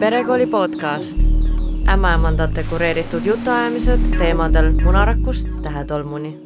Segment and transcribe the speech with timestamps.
[0.00, 1.18] perekooli podcast,
[1.92, 6.38] ämmaemandate kureeritud jutuajamised teemadel munarakust tähetolmuni.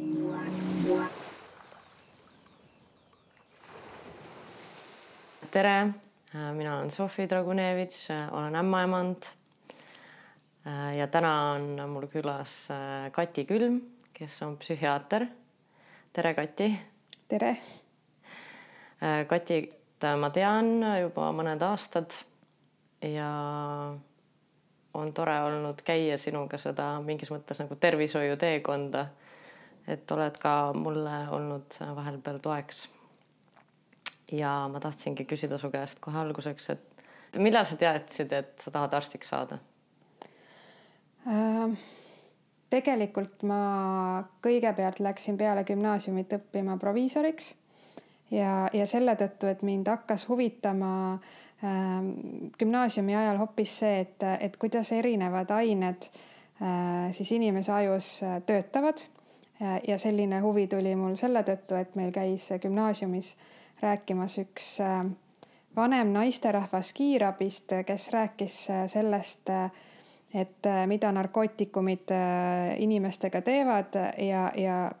[5.51, 5.87] tere,
[6.53, 9.23] mina olen Sofi Dragunevitš, olen ämmaemand.
[10.97, 12.67] ja täna on mul külas
[13.11, 13.81] Kati Külm,
[14.13, 15.25] kes on psühhiaater.
[16.13, 16.79] tere, Kati.
[17.27, 17.57] tere.
[19.27, 22.11] Katit ma tean juba mõned aastad
[23.13, 23.29] ja
[24.93, 29.05] on tore olnud käia sinuga seda mingis mõttes nagu tervishoiuteekonda.
[29.87, 32.87] et oled ka mulle olnud vahepeal toeks.
[34.31, 37.03] ja ma tahtsingi küsida su käest kohe alguseks, et
[37.37, 39.59] millal sa teadsid, et sa tahad arstiks saada
[41.27, 41.77] äh,?
[42.69, 47.53] tegelikult ma kõigepealt läksin peale gümnaasiumit õppima proviisoriks
[48.31, 51.99] ja, ja selle tõttu, et mind hakkas huvitama äh,
[52.59, 59.05] gümnaasiumi ajal hoopis see, et, et kuidas erinevad ained äh, siis inimese ajus äh, töötavad.
[59.87, 63.29] ja selline huvi tuli mul selle tõttu, et meil käis gümnaasiumis
[63.81, 65.05] rääkimas üks äh,
[65.75, 69.71] vanem naisterahvas kiirabist, kes rääkis äh, sellest äh,
[70.35, 72.11] et mida narkootikumid
[72.83, 74.91] inimestega teevad ja, ja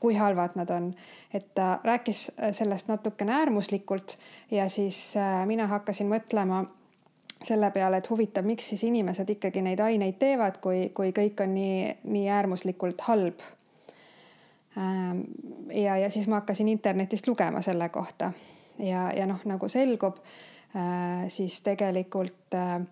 [0.00, 0.94] kui halvad nad on.
[1.34, 4.18] et ta rääkis äh, sellest natukene äärmuslikult
[4.50, 6.64] ja siis äh, mina hakkasin mõtlema
[7.44, 11.52] selle peale, et huvitav, miks siis inimesed ikkagi neid aineid teevad, kui, kui kõik on
[11.54, 13.44] nii, nii äärmuslikult halb.
[14.78, 15.20] Ähm,
[15.68, 18.32] ja, ja siis ma hakkasin internetist lugema selle kohta
[18.78, 20.16] ja, ja noh, nagu selgub,
[20.76, 22.86] äh, siis tegelikult Mm,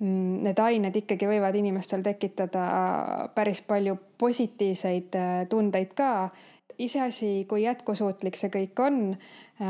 [0.00, 2.62] need ained ikkagi võivad inimestel tekitada
[3.34, 6.30] päris palju positiivseid äh, tundeid ka.
[6.80, 9.10] iseasi, kui jätkusuutlik see kõik on.
[9.12, 9.66] Äh,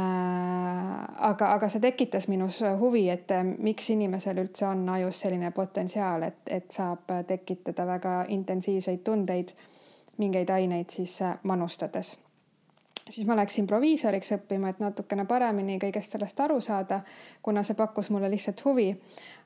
[1.30, 6.22] aga, aga see tekitas minus huvi, et äh, miks inimesel üldse on ajus selline potentsiaal,
[6.22, 9.54] et, et saab tekitada väga intensiivseid tundeid
[10.22, 12.14] mingeid aineid siis manustades
[13.08, 17.00] siis ma läksin proviisoriks õppima, et natukene paremini kõigest sellest aru saada,
[17.42, 18.90] kuna see pakkus mulle lihtsalt huvi.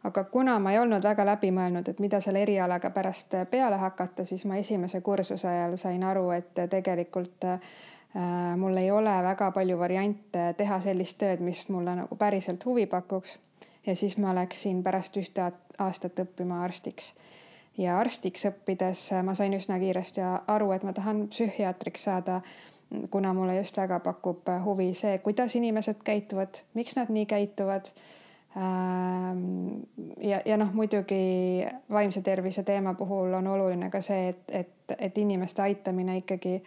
[0.04, 4.24] aga kuna ma ei olnud väga läbi mõelnud, et mida selle erialaga pärast peale hakata,
[4.24, 7.60] siis ma esimese kursuse ajal sain aru, et tegelikult äh,
[8.56, 13.38] mul ei ole väga palju variante teha sellist tööd, mis mulle nagu päriselt huvi pakuks.
[13.86, 17.14] ja siis ma läksin pärast ühte aastat õppima arstiks
[17.78, 22.40] ja arstiks õppides ma sain üsna kiiresti aru, et ma tahan psühhiaatriks saada
[23.10, 27.90] kuna mulle just väga pakub äh, huvi see, kuidas inimesed käituvad, miks nad nii käituvad.
[28.56, 29.82] Ähm,
[30.22, 35.18] ja, ja noh, muidugi vaimse tervise teema puhul on oluline ka see, et, et, et
[35.18, 36.60] inimeste aitamine ikkagi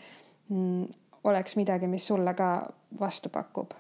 [0.50, 0.84] mm,
[1.24, 2.50] oleks midagi, mis sulle ka
[3.00, 3.72] vastu pakub.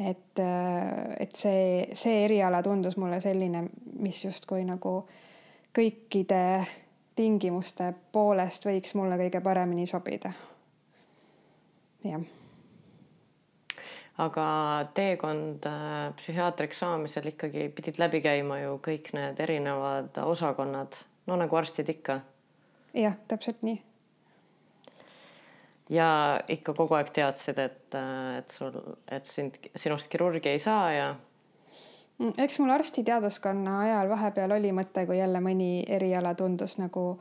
[0.00, 3.64] et, äh, et see, see eriala tundus mulle selline,
[3.98, 4.94] mis justkui nagu
[5.76, 6.62] kõikide
[7.18, 10.32] tingimuste poolest võiks mulle kõige paremini sobida
[12.04, 12.22] jah
[14.20, 14.46] aga
[14.94, 21.56] teekond äh, psühhiaatriks saamisel ikkagi pidid läbi käima ju kõik need erinevad osakonnad, no nagu
[21.56, 22.20] arstid ikka.
[22.94, 23.80] jah, täpselt nii.
[25.96, 26.10] ja
[26.48, 28.76] ikka kogu aeg teadsid, et, äh, et sul,
[29.08, 31.10] et sind, sinust kirurgi ei saa ja.
[32.18, 37.14] Mm, eks mul arstiteaduskonna ajal vahepeal oli mõte, kui jälle mõni eriala tundus nagu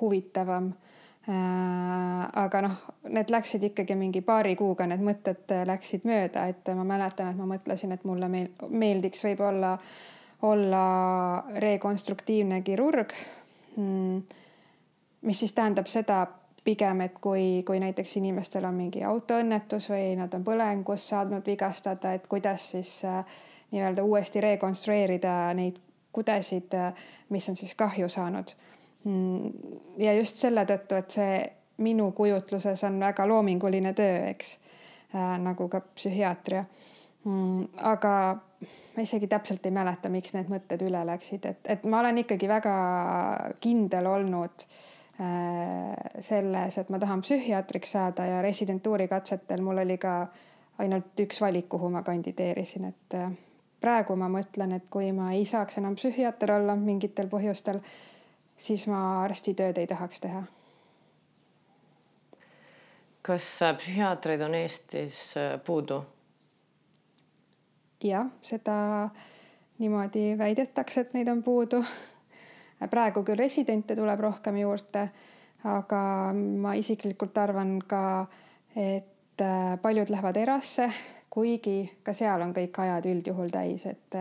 [0.00, 0.70] huvitavam
[1.28, 2.76] aga noh,
[3.12, 7.46] need läksid ikkagi mingi paari kuuga, need mõtted läksid mööda, et ma mäletan, et ma
[7.50, 9.76] mõtlesin, et mulle meel, meeldiks võib-olla
[10.48, 10.84] olla
[11.60, 13.12] rekonstruktiivne kirurg.
[13.76, 14.22] Mm,
[15.28, 16.24] mis siis tähendab seda
[16.64, 22.14] pigem, et kui, kui näiteks inimestel on mingi autoõnnetus või nad on põlengus saanud vigastada,
[22.16, 23.38] et kuidas siis äh,
[23.72, 25.78] nii-öelda uuesti rekonstrueerida neid
[26.12, 28.56] kudesid, äh, mis on siis kahju saanud
[29.98, 31.40] ja just selle tõttu, et see
[31.80, 34.58] minu kujutluses on väga loominguline töö, eks
[35.14, 36.64] äh,, nagu ka psühhiaatria
[37.24, 37.64] mm,.
[37.92, 38.12] aga
[38.96, 42.48] ma isegi täpselt ei mäleta, miks need mõtted üle läksid, et, et ma olen ikkagi
[42.50, 42.74] väga
[43.64, 44.66] kindel olnud
[45.22, 50.26] äh, selles, et ma tahan psühhiaatriks saada ja residentuuri katsetel mul oli ka
[50.80, 53.32] ainult üks valik, kuhu ma kandideerisin, et äh,
[53.80, 57.80] praegu ma mõtlen, et kui ma ei saaks enam psühhiaater olla mingitel põhjustel
[58.60, 60.42] siis ma arstitööd ei tahaks teha.
[63.22, 63.46] kas
[63.78, 66.00] psühhiaatreid on Eestis äh, puudu?
[68.04, 69.08] jah, seda
[69.78, 71.82] niimoodi väidetakse, et neid on puudu.
[72.90, 75.06] praegu küll residente tuleb rohkem juurde,
[75.68, 76.02] aga
[76.34, 78.02] ma isiklikult arvan ka,
[78.76, 80.88] et äh, paljud lähevad erasse,
[81.30, 84.20] kuigi ka seal on kõik ajad üldjuhul täis, et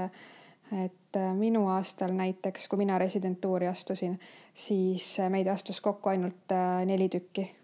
[0.69, 4.19] et äh, minu aastal näiteks, kui mina residentuuri astusin,
[4.53, 7.55] siis meid astus kokku ainult neli tükki.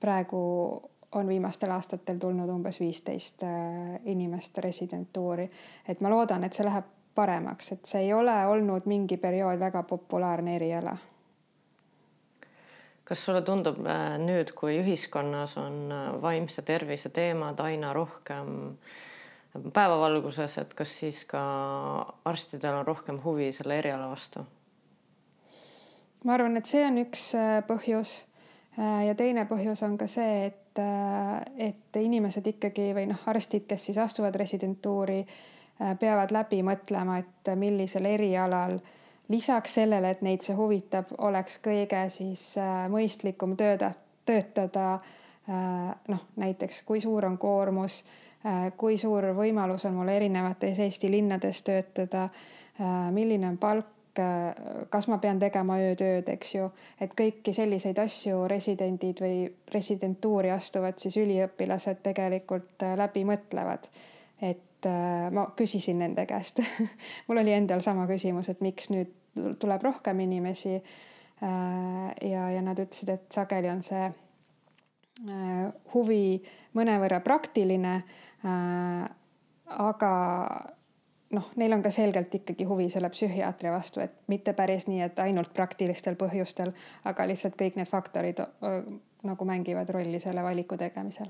[0.00, 0.38] praegu
[1.12, 3.42] on viimastel aastatel tulnud umbes viisteist
[4.04, 5.50] inimest residentuuri,
[5.88, 9.82] et ma loodan, et see läheb paremaks, et see ei ole olnud mingi periood väga
[9.82, 10.96] populaarne eriala
[13.08, 18.50] kas sulle tundub äh, nüüd, kui ühiskonnas on äh, vaimse tervise teemad aina rohkem
[19.54, 21.40] päevavalguses, et kas siis ka
[22.24, 24.44] arstidel on rohkem huvi selle eriala vastu?
[26.24, 28.24] ma arvan, et see on üks äh, põhjus.
[28.78, 30.80] ja teine põhjus on ka see, et,
[31.58, 35.24] et inimesed ikkagi või noh, arstid, kes siis astuvad residentuuri,
[35.98, 38.92] peavad läbi mõtlema, et millisel erialal äh,
[39.28, 43.92] lisaks sellele, et neid see huvitab, oleks kõige siis äh, mõistlikum tööda,
[44.28, 48.27] töötada äh, noh, näiteks kui suur on koormus, äh,
[48.78, 52.28] kui suur võimalus on mul erinevates Eesti linnades töötada,
[53.10, 54.20] milline on palk,
[54.90, 56.68] kas ma pean tegema öötööd, eks ju,
[57.02, 59.42] et kõiki selliseid asju residendid või
[59.74, 63.90] residentuuri astuvad siis üliõpilased tegelikult läbi mõtlevad.
[64.40, 64.86] et
[65.34, 66.62] ma küsisin nende käest
[67.26, 69.10] mul oli endal sama küsimus, et miks nüüd
[69.58, 70.82] tuleb rohkem inimesi.
[71.42, 74.14] Äh, ja, ja nad ütlesid, et sageli on see äh,
[75.94, 76.42] huvi
[76.78, 77.94] mõnevõrra praktiline.
[78.46, 79.08] Äh,
[79.78, 80.12] aga
[81.34, 85.18] noh, neil on ka selgelt ikkagi huvi selle psühhiaatri vastu, et mitte päris nii, et
[85.24, 86.72] ainult praktilistel põhjustel,
[87.08, 88.40] aga lihtsalt kõik need faktorid
[89.28, 91.28] nagu mängivad rolli selle valiku tegemisel.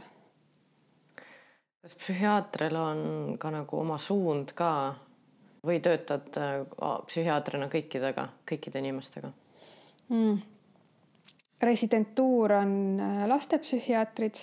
[1.82, 3.00] kas psühhiaatril on
[3.40, 4.94] ka nagu oma suund ka
[5.66, 6.60] või töötad äh,
[7.06, 9.32] psühhiaatrina kõikidega, kõikide inimestega
[10.08, 10.57] mm.?
[11.62, 14.34] Residentuur on äh, lastepsühhiaatrid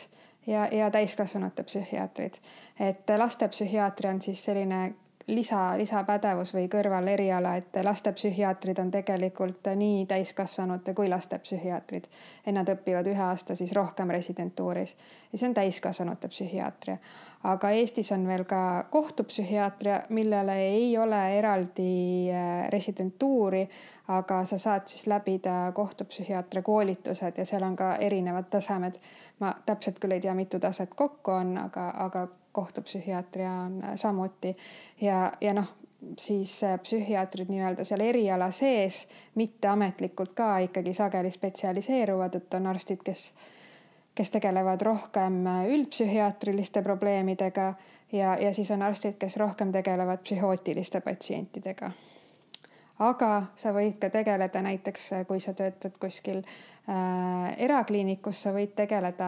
[0.48, 2.38] ja, ja täiskasvanute psühhiaatrid,
[2.80, 4.94] et lastepsühhiaatri on siis selline
[5.28, 12.06] lisa, lisapädevus või kõrvaleriala, et lastepsühhiaatrid on tegelikult nii täiskasvanute kui lastepsühhiaatrid.
[12.46, 14.98] et nad õpivad ühe aasta siis rohkem residentuuris
[15.32, 16.98] ja see on täiskasvanute psühhiaatria.
[17.44, 23.70] aga Eestis on veel ka kohtupsühhiaatria, millele ei ole eraldi äh, residentuuri,
[24.08, 28.94] aga sa saad siis läbida kohtupsühhiaatria koolitused ja seal on ka erinevad tasemed.
[29.40, 34.56] ma täpselt küll ei tea, mitu taset kokku on, aga, aga kohtupsühhiaatria on äh, samuti.
[35.02, 35.74] Ja, ja noh,
[36.18, 39.06] siis äh, psühhiaatrid nii-öelda seal eriala sees
[39.36, 43.34] mitteametlikult ka ikkagi sageli spetsialiseeruvad, et on arstid, kes,
[44.16, 47.74] kes tegelevad rohkem äh, üldpsühhiaatriliste probleemidega
[48.12, 51.92] ja, ja siis on arstid, kes rohkem tegelevad psühhootiliste patsientidega.
[53.06, 53.30] Aga
[53.60, 59.28] sa võid ka tegeleda näiteks, kui sa töötad kuskil äh, erakliinikus, sa võid tegeleda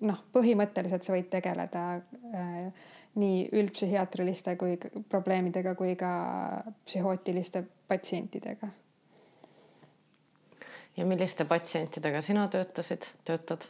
[0.00, 2.88] noh, põhimõtteliselt sa võid tegeleda äh,
[3.20, 6.10] nii üldpsühhiaatriliste kui probleemidega kui ka
[6.86, 8.68] psühhootiliste patsientidega.
[10.96, 13.66] ja milliste patsientidega sina töötasid, töötad?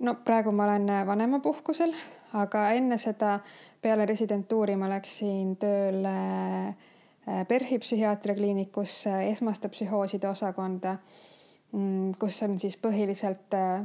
[0.00, 1.94] no praegu ma olen vanemapuhkusel,
[2.38, 3.38] aga enne seda
[3.82, 6.14] peale residentuuri ma läksin tööle
[6.68, 10.96] äh, PERH-i psühhiaatria kliinikusse esmaste psühhooside osakonda,
[11.72, 13.82] mm, kus on siis põhiliselt äh,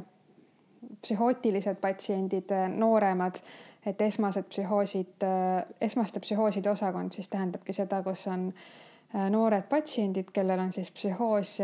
[1.01, 3.39] psühhootilised patsiendid, äh, nooremad,
[3.85, 10.31] et esmased psühhoosid, äh, esmaste psühhooside osakond siis tähendabki seda, kus on äh, noored patsiendid,
[10.33, 11.57] kellel on siis psühhoos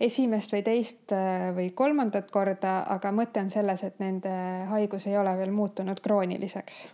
[0.00, 1.10] esimest või teist
[1.56, 4.30] või kolmandat korda, aga mõte on selles, et nende
[4.70, 6.84] haigus ei ole veel muutunud krooniliseks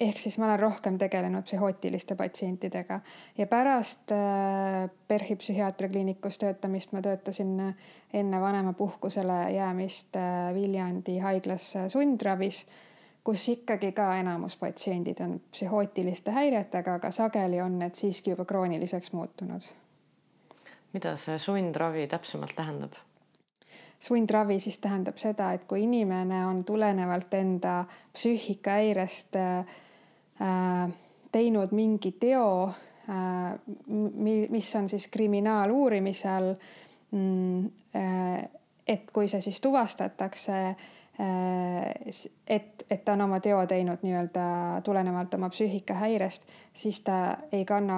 [0.00, 3.00] ehk siis ma olen rohkem tegelenud psühhootiliste patsientidega
[3.38, 7.74] ja pärast äh, PERH-i psühhiaatriakliinikus töötamist ma töötasin äh,
[8.12, 12.66] enne vanemapuhkusele jäämist äh, Viljandi haiglas sundravis,
[13.24, 19.12] kus ikkagi ka enamus patsiendid on psühhootiliste häiretega, aga sageli on need siiski juba krooniliseks
[19.12, 19.72] muutunud.
[20.92, 22.92] mida see sundravi täpsemalt tähendab?
[24.00, 29.85] sundravi siis tähendab seda, et kui inimene on tulenevalt enda psüühikahäirest äh, Äh,
[31.32, 32.68] teinud mingi teo,
[33.08, 33.54] äh,
[34.48, 36.54] mis on siis kriminaaluurimise all.
[37.10, 37.64] Mm,
[37.96, 38.44] äh,
[38.86, 40.58] et kui see siis tuvastatakse,
[42.46, 44.44] et, et ta on oma teo teinud nii-öelda
[44.86, 47.16] tulenevalt oma psüühikahäirest, siis ta
[47.56, 47.96] ei kanna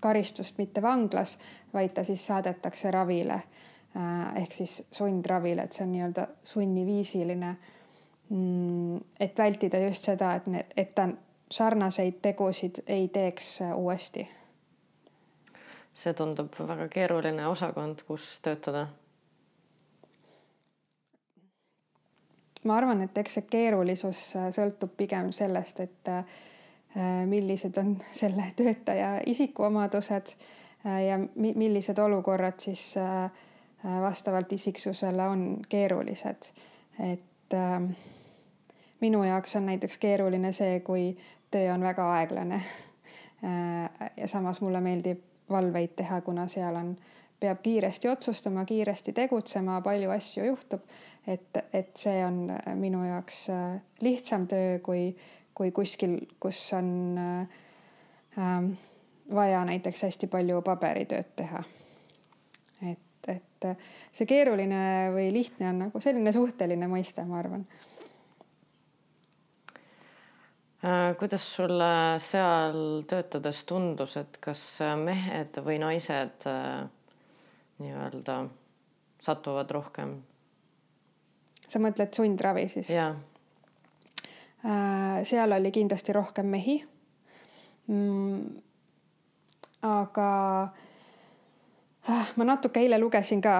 [0.00, 1.38] karistust mitte vanglas,
[1.72, 3.40] vaid ta siis saadetakse ravile
[4.36, 7.56] ehk siis sundravile, et see on nii-öelda sunniviisiline.
[8.28, 11.06] Mm, et vältida just seda, et need, et ta
[11.50, 14.28] sarnaseid tegusid ei teeks äh, uuesti.
[15.96, 18.86] see tundub väga keeruline osakond, kus töötada.
[22.64, 26.24] ma arvan, et eks see keerulisus äh, sõltub pigem sellest, et äh,
[27.26, 30.36] millised on selle töötaja isikuomadused
[30.86, 32.94] ja millised olukorrad siis
[34.00, 36.52] vastavalt isiksusele on keerulised.
[37.12, 37.82] et äh,
[39.00, 41.16] minu jaoks on näiteks keeruline see, kui
[41.50, 42.62] töö on väga aeglane.
[43.44, 45.18] Äh, ja samas mulle meeldib
[45.52, 46.94] valveid teha, kuna seal on,
[47.40, 50.80] peab kiiresti otsustama, kiiresti tegutsema, palju asju juhtub.
[51.26, 52.38] et, et see on
[52.80, 55.10] minu jaoks äh, lihtsam töö kui,
[55.54, 56.88] kui kuskil, kus on
[57.20, 58.64] äh,
[59.34, 61.60] vaja näiteks hästi palju paberitööd teha.
[62.88, 63.68] et, et
[64.12, 67.95] see keeruline või lihtne on nagu selline suhteline mõiste, ma arvan Äh,
[71.18, 74.60] kuidas sulle seal töötades tundus, et kas
[75.00, 76.86] mehed või naised äh,
[77.82, 78.36] nii-öelda
[79.22, 80.22] satuvad rohkem?
[81.66, 82.90] sa mõtled sundravi siis?
[82.94, 83.16] Äh,
[85.26, 86.76] seal oli kindlasti rohkem mehi
[87.90, 88.62] mm,.
[89.82, 90.30] aga
[92.38, 93.58] ma natuke eile lugesin ka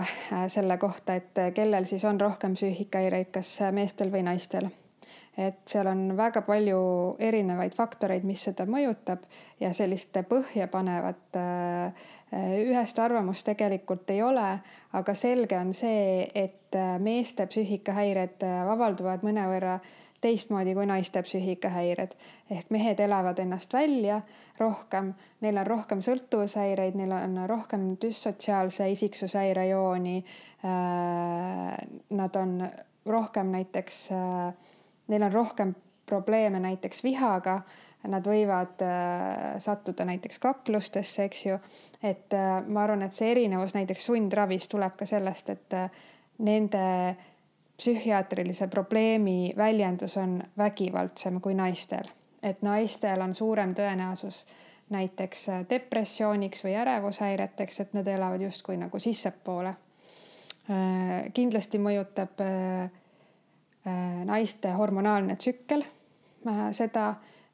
[0.48, 4.70] selle kohta, et kellel siis on rohkem psüühikahäireid, kas meestel või naistel
[5.36, 6.78] et seal on väga palju
[7.20, 9.26] erinevaid faktoreid, mis seda mõjutab
[9.60, 12.08] ja sellist põhjapanevat äh,
[12.64, 14.48] ühest arvamust tegelikult ei ole,
[14.96, 19.78] aga selge on see, et äh, meeste psüühikahäired äh, avalduvad mõnevõrra
[20.24, 22.14] teistmoodi kui naiste psüühikahäired
[22.50, 24.22] ehk mehed elavad ennast välja
[24.58, 25.12] rohkem,
[25.44, 30.16] neil on rohkem sõltuvushäireid, neil on rohkem düssotsiaalse isiksushäirejooni.
[32.16, 32.56] Nad on
[33.06, 34.72] rohkem näiteks äh,
[35.08, 35.74] neil on rohkem
[36.06, 37.60] probleeme näiteks vihaga,
[38.06, 41.56] nad võivad äh, sattuda näiteks kaklustesse, eks ju.
[42.02, 46.04] et äh, ma arvan, et see erinevus näiteks sundravis tuleb ka sellest, et äh,
[46.46, 47.16] nende
[47.76, 52.06] psühhiaatrilise probleemi väljendus on vägivaldsem kui naistel,
[52.42, 54.44] et naistel on suurem tõenäosus
[54.94, 59.74] näiteks depressiooniks või ärevushäireteks, et nad elavad justkui nagu sissepoole.
[61.34, 62.38] kindlasti mõjutab
[64.24, 65.84] naiste hormonaalne tsükkel,
[66.46, 67.08] äh, seda,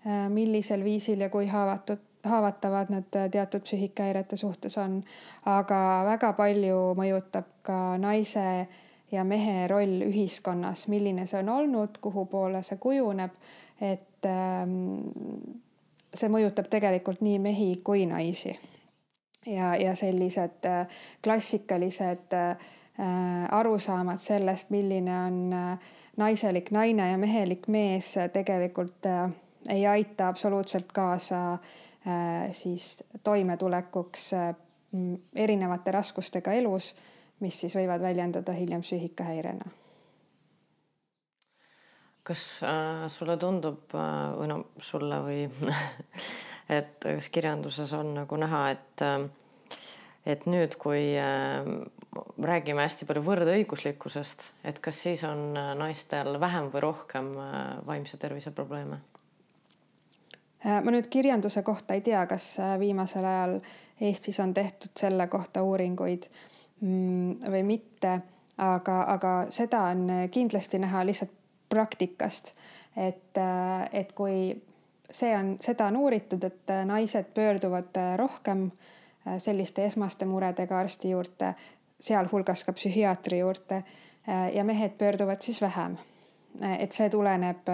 [0.06, 5.02] äh, millisel viisil ja kui haavatud, haavatavad nad teatud psüühikahäirete suhtes on.
[5.46, 8.68] aga väga palju mõjutab ka naise
[9.12, 13.34] ja mehe roll ühiskonnas, milline see on olnud, kuhu poole see kujuneb.
[13.80, 14.94] et ähm,
[16.14, 18.58] see mõjutab tegelikult nii mehi kui naisi.
[19.46, 20.68] ja, ja sellised
[21.24, 22.38] klassikalised
[23.50, 25.38] arusaamad sellest, milline on
[26.16, 29.30] naiselik naine ja mehelik mees tegelikult äh,
[29.68, 34.54] ei aita absoluutselt kaasa äh, siis toimetulekuks äh,
[35.34, 36.94] erinevate raskustega elus,
[37.40, 39.70] mis siis võivad väljenduda hiljem psüühikahäirena.
[42.22, 45.40] kas äh, sulle tundub äh, või no sulle või
[46.78, 49.24] et kas kirjanduses on nagu näha, et äh,
[50.26, 51.66] et nüüd, kui äh,
[52.42, 58.20] räägime hästi palju võrdõiguslikkusest, et kas siis on äh, naistel vähem või rohkem äh, vaimse
[58.20, 59.02] tervise probleeme?
[60.62, 62.44] ma nüüd kirjanduse kohta ei tea, kas
[62.78, 63.56] viimasel ajal
[63.98, 66.28] Eestis on tehtud selle kohta uuringuid
[66.78, 68.12] mm, või mitte,
[68.62, 71.34] aga, aga seda on kindlasti näha lihtsalt
[71.66, 72.52] praktikast,
[72.94, 73.42] et,
[73.90, 74.52] et kui
[75.10, 78.92] see on, seda on uuritud, et naised pöörduvad rohkem äh,
[79.26, 81.52] Äh, selliste esmaste muredega arsti juurde,
[82.02, 85.96] sealhulgas ka psühhiaatri juurde äh, ja mehed pöörduvad siis vähem.
[86.62, 87.70] Äh, et see tuleneb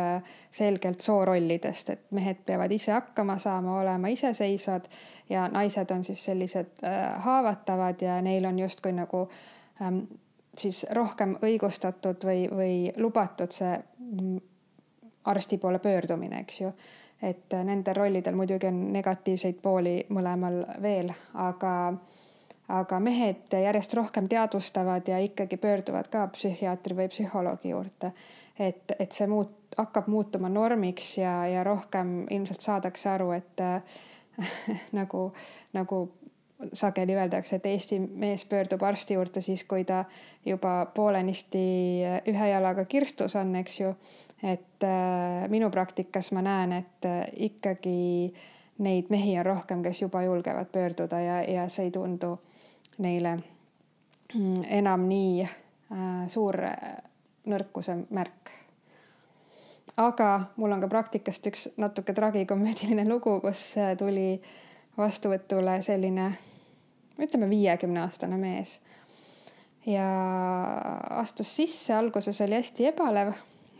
[0.50, 4.86] selgelt soorollidest, et mehed peavad ise hakkama saama, olema iseseisvad
[5.30, 6.84] ja naised on siis sellised
[7.26, 9.28] haavatavad ja neil on justkui nagu
[9.82, 10.04] ähm,
[10.58, 14.38] siis rohkem õigustatud või, või lubatud see mm,
[15.28, 16.72] arsti poole pöördumine, eks ju
[17.22, 21.72] et nendel rollidel muidugi on negatiivseid pooli mõlemal veel, aga,
[22.68, 28.12] aga mehed järjest rohkem teadvustavad ja ikkagi pöörduvad ka psühhiaatri või psühholoogi juurde.
[28.58, 33.64] et, et see muut-, hakkab muutuma normiks ja, ja rohkem ilmselt saadakse aru, et
[34.98, 35.32] nagu,
[35.72, 36.02] nagu
[36.72, 40.04] sageli öeldakse, et Eesti mees pöördub arsti juurde siis, kui ta
[40.46, 41.66] juba poolenisti
[42.28, 43.94] ühe jalaga kirstus on, eks ju
[44.42, 48.32] et äh, minu praktikas ma näen, et äh, ikkagi
[48.78, 52.36] neid mehi on rohkem, kes juba julgevad pöörduda ja, ja see ei tundu
[52.98, 53.36] neile
[54.34, 56.60] mm, enam nii äh, suur
[57.48, 58.52] nõrkuse märk.
[59.96, 64.40] aga mul on ka praktikast üks natuke tragikomöödiline lugu, kus tuli
[64.98, 66.30] vastuvõtule selline,
[67.18, 68.78] ütleme viiekümne aastane mees
[69.86, 70.08] ja
[71.20, 73.32] astus sisse, alguses oli hästi ebalev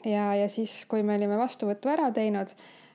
[0.04, 2.52] ja, ja siis, kui me olime vastuvõtu ära teinud,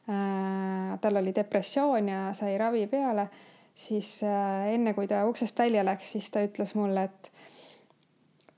[0.09, 3.27] äh, tal oli depressioon ja sai ravi peale,
[3.75, 7.31] siis äh, enne kui ta uksest välja läks, siis ta ütles mulle, et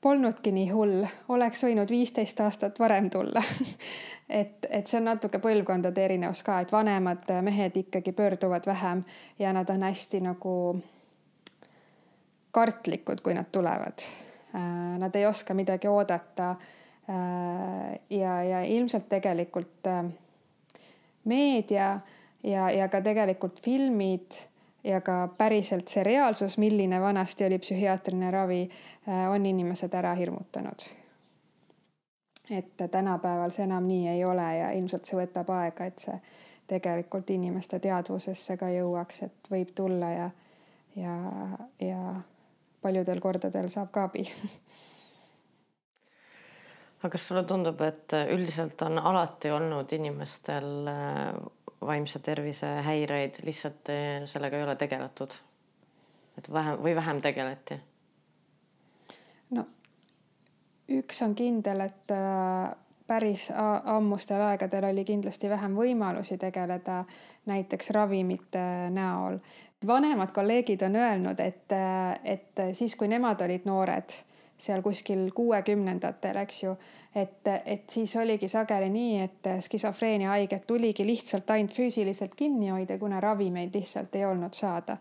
[0.02, 3.42] polnudki nii hull, oleks võinud viisteist aastat varem tulla
[4.42, 9.02] et, et see on natuke põlvkondade erinevus ka, et vanemad mehed ikkagi pöörduvad vähem
[9.40, 10.56] ja nad on hästi nagu
[12.56, 14.06] kartlikud, kui nad tulevad.
[14.56, 16.56] Äh, nad ei oska midagi oodata.
[17.10, 20.06] Äh, ja, ja ilmselt tegelikult äh,
[21.24, 22.00] meedia
[22.44, 24.40] ja, ja ka tegelikult filmid
[24.86, 28.62] ja ka päriselt see reaalsus, milline vanasti oli psühhiaatriline ravi,
[29.10, 30.90] äh, on inimesed ära hirmutanud.
[32.50, 36.20] et tänapäeval see enam nii ei ole ja ilmselt see võtab aega, et see
[36.70, 40.30] tegelikult inimeste teadvusesse ka jõuaks, et võib tulla ja,
[40.96, 41.16] ja,
[41.82, 42.02] ja
[42.82, 44.28] paljudel kordadel saab ka abi
[47.00, 51.34] aga kas sulle tundub, et üldiselt on alati olnud inimestel äh,
[51.88, 55.34] vaimse tervise häireid, lihtsalt eh, sellega ei ole tegeletud.
[56.38, 57.80] et vähem või vähem tegeleti?
[59.56, 59.66] no
[60.90, 62.76] üks on kindel, et äh,
[63.08, 63.48] päris
[63.84, 67.04] ammustel aegadel oli kindlasti vähem võimalusi tegeleda
[67.46, 69.40] näiteks ravimite näol.
[69.88, 74.22] vanemad kolleegid on öelnud, et, äh, et siis, kui nemad olid noored
[74.58, 76.78] seal kuskil kuuekümnendatel, eks ju.
[77.16, 82.98] et, et siis oligi sageli nii, et skisofreenia haiget tuligi lihtsalt ainult füüsiliselt kinni hoida,
[82.98, 84.98] kuna ravimeid lihtsalt ei olnud saada.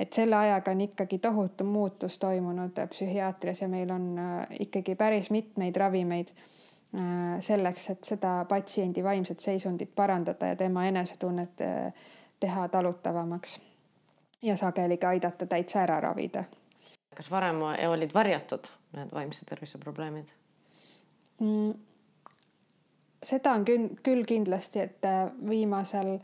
[0.00, 5.30] et selle ajaga on ikkagi tohutu muutus toimunud psühhiaatrias ja meil on äh, ikkagi päris
[5.30, 11.92] mitmeid ravimeid äh, selleks, et seda patsiendi vaimset seisundit parandada ja tema enesetunnet äh,
[12.40, 13.60] teha talutavamaks.
[14.42, 16.44] ja sageli ka aidata täitsa ära ravida.
[17.16, 20.30] kas varem olid varjatud need vaimse tervise probleemid
[21.40, 21.72] mm,?
[23.22, 26.16] seda on küll, küll kindlasti, et äh, viimasel,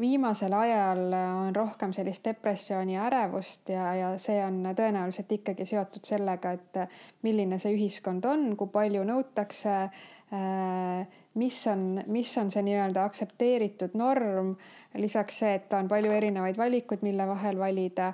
[0.00, 6.06] viimasel ajal on rohkem sellist depressiooni ja ärevust ja, ja see on tõenäoliselt ikkagi seotud
[6.08, 12.50] sellega, et äh, milline see ühiskond on, kui palju nõutakse äh, mis on, mis on
[12.50, 14.56] see nii-öelda aktsepteeritud norm.
[14.98, 18.12] lisaks see, et on palju erinevaid valikuid, mille vahel valida.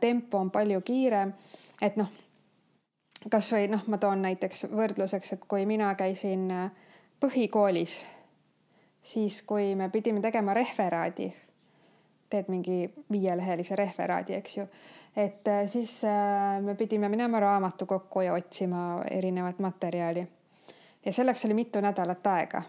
[0.00, 1.34] tempo on palju kiirem,
[1.82, 2.08] et noh
[3.30, 6.70] kasvõi noh, ma toon näiteks võrdluseks, et kui mina käisin äh,
[7.20, 7.98] põhikoolis,
[9.02, 11.28] siis kui me pidime tegema referaadi,
[12.30, 14.66] teed mingi viielehelise referaadi, eks ju,
[15.16, 20.26] et äh, siis äh, me pidime minema raamatukokku ja otsima erinevat materjali.
[21.04, 22.62] ja selleks oli mitu nädalat aega.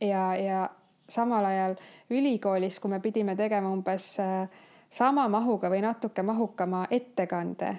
[0.00, 0.70] ja, ja
[1.08, 1.76] samal ajal
[2.10, 4.16] ülikoolis, kui me pidime tegema umbes
[4.90, 7.76] sama mahuga või natuke mahukama ettekande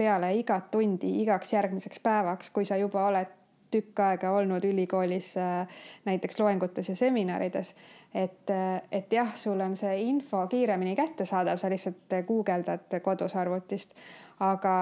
[0.00, 3.36] peale igat tundi igaks järgmiseks päevaks, kui sa juba oled
[3.70, 7.74] tükk aega olnud ülikoolis äh, näiteks loengutes ja seminarides.
[8.14, 13.94] et, äh, et jah, sul on see info kiiremini kättesaadav, sa lihtsalt guugeldad kodus arvutist,
[14.40, 14.74] aga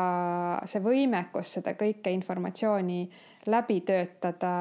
[0.65, 3.03] see võimekus seda kõike informatsiooni
[3.47, 4.53] läbi töötada,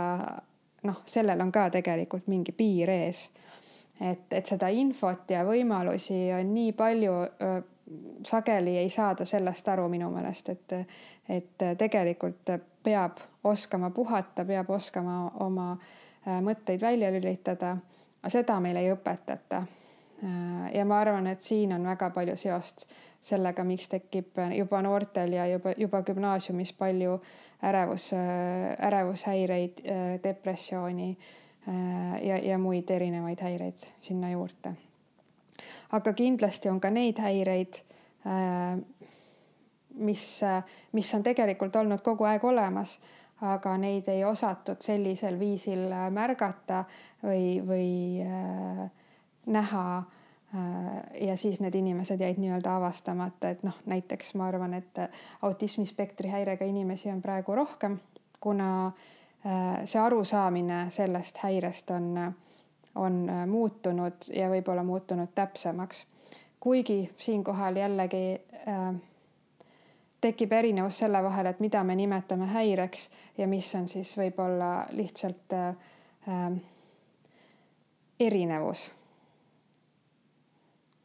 [0.84, 3.30] noh, sellel on ka tegelikult mingi piir ees.
[4.02, 7.16] et, et seda infot ja võimalusi on nii palju
[8.24, 10.74] sageli ei saada sellest aru minu meelest, et,
[11.30, 12.52] et tegelikult
[12.84, 17.78] peab oskama puhata, peab oskama oma äh, mõtteid välja lülitada.
[18.28, 19.64] seda meile ei õpetata.
[20.24, 22.88] Äh, ja ma arvan, et siin on väga palju seost
[23.22, 27.20] sellega, miks tekib juba noortel ja juba, juba gümnaasiumis palju
[27.64, 29.84] ärevus, äh, ärevushäireid,
[30.24, 31.18] depressiooni
[32.24, 34.78] ja, ja muid erinevaid häireid sinna juurde
[35.92, 37.82] aga kindlasti on ka neid häireid,
[38.28, 38.78] äh,
[39.98, 40.26] mis,
[40.94, 42.98] mis on tegelikult olnud kogu aeg olemas,
[43.46, 46.84] aga neid ei osatud sellisel viisil äh, märgata
[47.24, 47.90] või, või
[48.26, 48.88] äh,
[49.48, 49.90] näha
[51.20, 55.02] ja siis need inimesed jäid nii-öelda avastamata, et noh, näiteks ma arvan, et
[55.44, 57.98] autismispektri häirega inimesi on praegu rohkem,
[58.40, 58.70] kuna
[59.84, 62.08] see arusaamine sellest häirest on
[62.98, 66.06] on äh, muutunud ja võib-olla muutunud täpsemaks.
[66.60, 68.96] kuigi siinkohal jällegi äh,
[70.22, 75.54] tekib erinevus selle vahel, et mida me nimetame häireks ja mis on siis võib-olla lihtsalt
[75.54, 75.68] äh,
[76.28, 76.62] äh,
[78.20, 78.92] erinevus.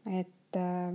[0.07, 0.95] et äh,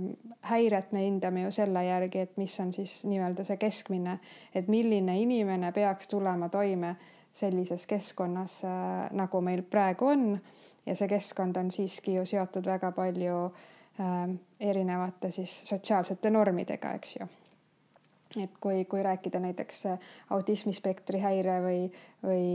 [0.50, 4.18] häiret me hindame ju selle järgi, et mis on siis nii-öelda see keskmine,
[4.54, 6.96] et milline inimene peaks tulema toime
[7.32, 10.26] sellises keskkonnas äh, nagu meil praegu on
[10.88, 13.40] ja see keskkond on siiski ju seotud väga palju
[14.00, 14.14] äh,
[14.60, 17.28] erinevate siis sotsiaalsete normidega, eks ju.
[18.42, 19.84] et kui, kui rääkida näiteks
[20.36, 21.84] autismispektri häire või,
[22.22, 22.48] või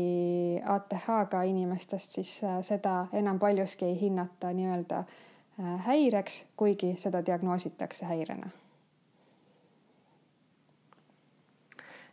[0.76, 5.04] ATH-ga inimestest, siis seda enam paljuski ei hinnata nii-öelda
[5.88, 8.52] häireks, kuigi seda diagnoositakse häirena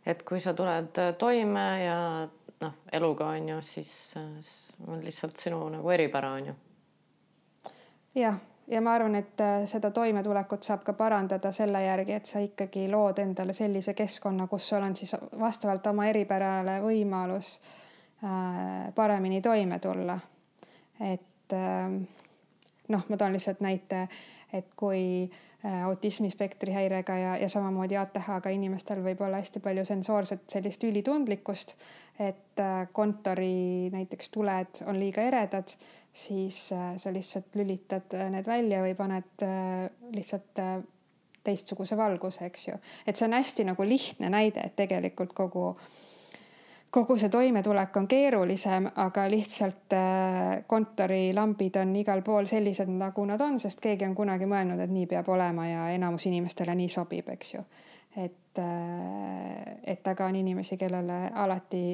[0.05, 1.97] et kui sa tuled äh, toime ja
[2.61, 4.13] noh, eluga on ju, siis
[4.87, 6.55] on lihtsalt sinu nagu eripära on ju.
[8.15, 12.39] jah, ja ma arvan, et äh, seda toimetulekut saab ka parandada selle järgi, et sa
[12.39, 17.57] ikkagi lood endale sellise keskkonna, kus sul on siis vastavalt oma eripärale võimalus
[18.23, 20.19] äh, paremini toime tulla.
[21.01, 21.53] et
[22.87, 24.05] noh, ma toon lihtsalt näite,
[24.53, 29.85] et kui äh, Äh, autismispektri häirega ja, ja samamoodi ATH-ga inimestel võib olla hästi palju
[29.85, 31.75] sensoorset sellist ülitundlikkust,
[32.19, 35.73] et äh, kontori näiteks tuled on liiga eredad,
[36.13, 39.45] siis äh, sa lihtsalt lülitad need välja või paned
[40.15, 40.63] lihtsalt
[41.43, 42.77] teistsuguse valguse, eks ju.
[43.05, 45.91] et see on hästi nagu lihtne näide, et tegelikult kogu äh,
[46.91, 53.41] kogu see toimetulek on keerulisem, aga lihtsalt äh, kontorilambid on igal pool sellised, nagu nad
[53.41, 57.29] on, sest keegi on kunagi mõelnud, et nii peab olema ja enamus inimestele nii sobib,
[57.35, 57.63] eks ju.
[58.17, 61.85] et, äh, et aga on inimesi, kellele alati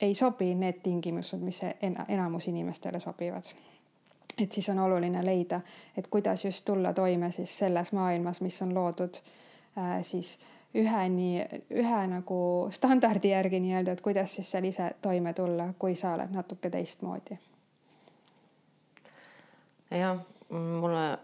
[0.00, 1.60] ei sobi need tingimused, mis
[2.08, 3.52] enamus inimestele sobivad.
[4.42, 5.60] et siis on oluline leida,
[5.96, 9.20] et kuidas just tulla toime siis selles maailmas, mis on loodud
[9.78, 10.38] äh, siis
[10.74, 11.44] ühe nii,
[11.82, 12.40] ühe nagu
[12.74, 17.38] standardi järgi nii-öelda, et kuidas siis seal ise toime tulla, kui sa oled natuke teistmoodi.
[19.90, 20.20] jah,
[20.54, 21.18] mulle,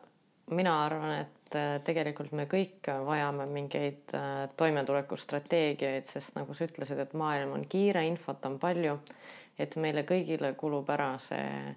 [0.50, 6.98] mina arvan, et äh, tegelikult me kõik vajame mingeid äh, toimetulekustrateegiaid, sest nagu sa ütlesid,
[6.98, 8.98] et maailm on kiire, infot on palju,
[9.58, 11.76] et meile kõigile kulub ära see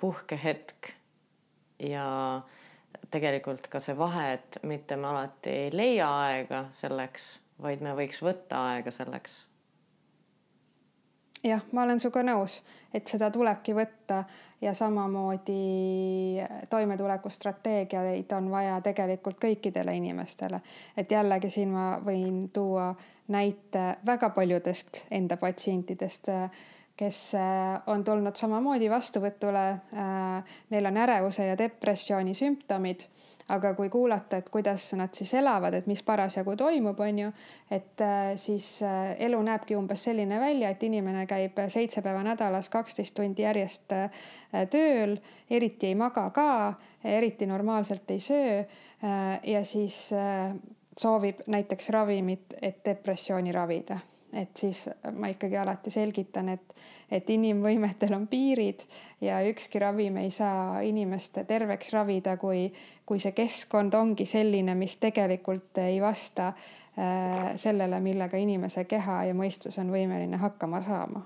[0.00, 0.94] puhkehetk
[1.84, 2.59] ja äh,
[3.10, 7.30] tegelikult ka see vahe, et mitte me alati ei leia aega selleks,
[7.62, 9.46] vaid me võiks võtta aega selleks.
[11.44, 12.58] jah, ma olen sinuga nõus,
[12.94, 14.24] et seda tulebki võtta
[14.60, 20.60] ja samamoodi toimetulekustrateegiaid on vaja tegelikult kõikidele inimestele.
[20.96, 22.94] et jällegi siin ma võin tuua
[23.28, 26.28] näite väga paljudest enda patsientidest
[27.00, 29.64] kes äh, on tulnud samamoodi vastuvõtule.
[29.96, 33.06] Äh, neil on ärevuse ja depressiooni sümptomid,
[33.50, 37.30] aga kui kuulata, et kuidas nad siis elavad, et mis parasjagu toimub, on ju,
[37.72, 38.66] et äh, siis
[39.16, 43.96] elu näebki umbes selline välja, et inimene käib seitse päeva nädalas, kaksteist tundi järjest
[44.70, 45.16] tööl,
[45.50, 46.50] eriti ei maga ka,
[47.16, 48.62] eriti normaalselt ei söö.
[49.42, 50.10] ja siis
[51.00, 53.96] soovib näiteks ravimit, et depressiooni ravida
[54.32, 54.84] et siis
[55.16, 56.74] ma ikkagi alati selgitan, et,
[57.10, 58.84] et inimvõimetel on piirid
[59.24, 62.68] ja ükski ravim ei saa inimest terveks ravida, kui,
[63.06, 69.36] kui see keskkond ongi selline, mis tegelikult ei vasta äh, sellele, millega inimese keha ja
[69.36, 71.24] mõistus on võimeline hakkama saama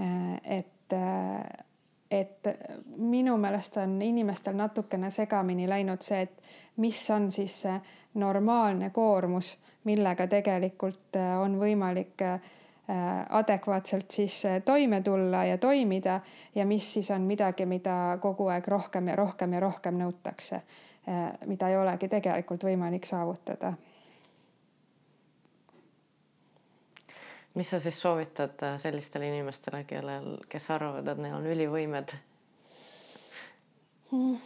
[0.00, 0.60] äh,.
[0.60, 1.65] et äh,
[2.10, 2.48] et
[2.96, 6.42] minu meelest on inimestel natukene segamini läinud see, et
[6.76, 7.80] mis on siis see
[8.14, 12.40] normaalne koormus millega tegelikult äh, on võimalik äh,
[13.38, 16.20] adekvaatselt siis äh, toime tulla ja toimida
[16.54, 20.60] ja mis siis on midagi, mida kogu aeg rohkem ja rohkem ja rohkem nõutakse,
[21.46, 23.72] mida ei olegi tegelikult võimalik saavutada.
[27.56, 32.12] Mis sa siis soovitad sellistele inimestele, kellel, kes arvavad, et neil on ülivõimed
[34.12, 34.36] hmm.?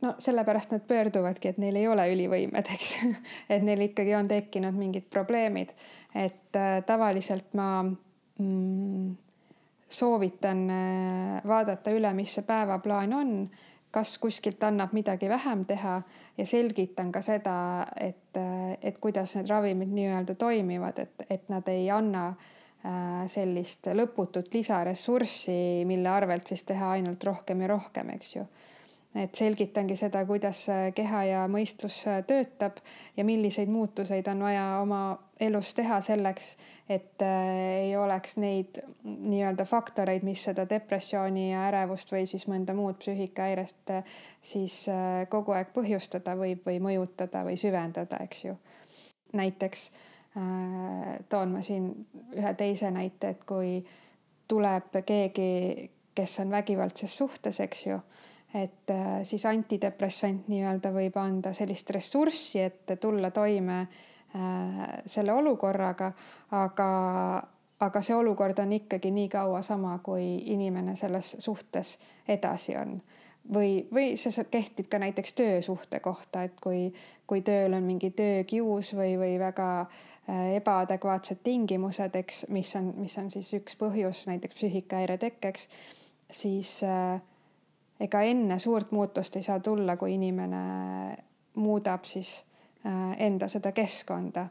[0.00, 2.92] no sellepärast nad pöörduvadki, et neil ei ole ülivõimed, eks
[3.52, 5.74] et neil ikkagi on tekkinud mingid probleemid,
[6.14, 9.10] et äh, tavaliselt ma mm,
[9.90, 13.34] soovitan äh, vaadata üle, mis see päevaplaan on,
[13.90, 16.00] kas kuskilt annab midagi vähem teha
[16.38, 18.38] ja selgitan ka seda, et,
[18.82, 25.86] et kuidas need ravimid nii-öelda toimivad, et, et nad ei anna äh, sellist lõputut lisaressurssi,
[25.90, 28.46] mille arvelt siis teha ainult rohkem ja rohkem, eks ju
[29.14, 32.78] et selgitangi seda, kuidas keha ja mõistus töötab
[33.16, 35.02] ja milliseid muutuseid on vaja oma
[35.40, 36.52] elus teha selleks,
[36.88, 37.48] et äh,
[37.86, 43.94] ei oleks neid nii-öelda faktoreid, mis seda depressiooni ja ärevust või siis mõnda muud psüühikahäiret
[43.96, 48.56] äh, siis äh, kogu aeg põhjustada võib või mõjutada või süvendada, eks ju.
[49.32, 49.90] näiteks
[51.28, 51.88] toon ma siin
[52.38, 53.80] ühe teise näite, et kui
[54.48, 57.96] tuleb keegi, kes on vägivaldses suhtes, eks ju
[58.54, 66.10] et äh, siis antidepressant nii-öelda võib anda sellist ressurssi, et tulla toime äh, selle olukorraga,
[66.58, 66.90] aga,
[67.80, 71.96] aga see olukord on ikkagi nii kaua sama, kui inimene selles suhtes
[72.28, 73.00] edasi on.
[73.54, 76.92] või, või see kehtib ka näiteks töösuhte kohta, et kui,
[77.26, 83.18] kui tööl on mingi töökius või, või väga äh, ebaadekvaatsed tingimused, eks, mis on, mis
[83.18, 85.68] on siis üks põhjus näiteks psüühikahäire tekkeks,
[86.30, 87.22] siis äh,
[88.00, 90.62] ega enne suurt muutust ei saa tulla, kui inimene
[91.54, 92.44] muudab siis
[92.86, 94.48] äh, enda seda keskkonda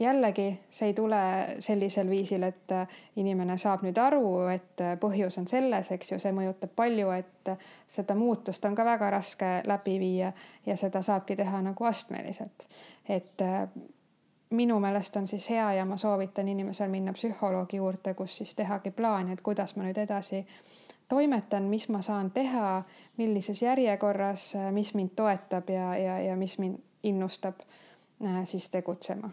[0.00, 1.16] jällegi see ei tule
[1.58, 6.20] sellisel viisil, et äh, inimene saab nüüd aru, et äh, põhjus on selles, eks ju,
[6.22, 10.32] see mõjutab palju, et äh, seda muutust on ka väga raske läbi viia
[10.66, 12.68] ja seda saabki teha nagu astmeliselt.
[13.08, 13.42] et
[14.50, 18.90] minu meelest on siis hea ja ma soovitan inimesel minna psühholoogi juurde, kus siis tehagi
[18.90, 20.46] plaan, et kuidas ma nüüd edasi
[21.08, 22.82] toimetan, mis ma saan teha,
[23.16, 27.60] millises järjekorras, mis mind toetab ja, ja, ja mis mind innustab
[28.44, 29.30] siis tegutsema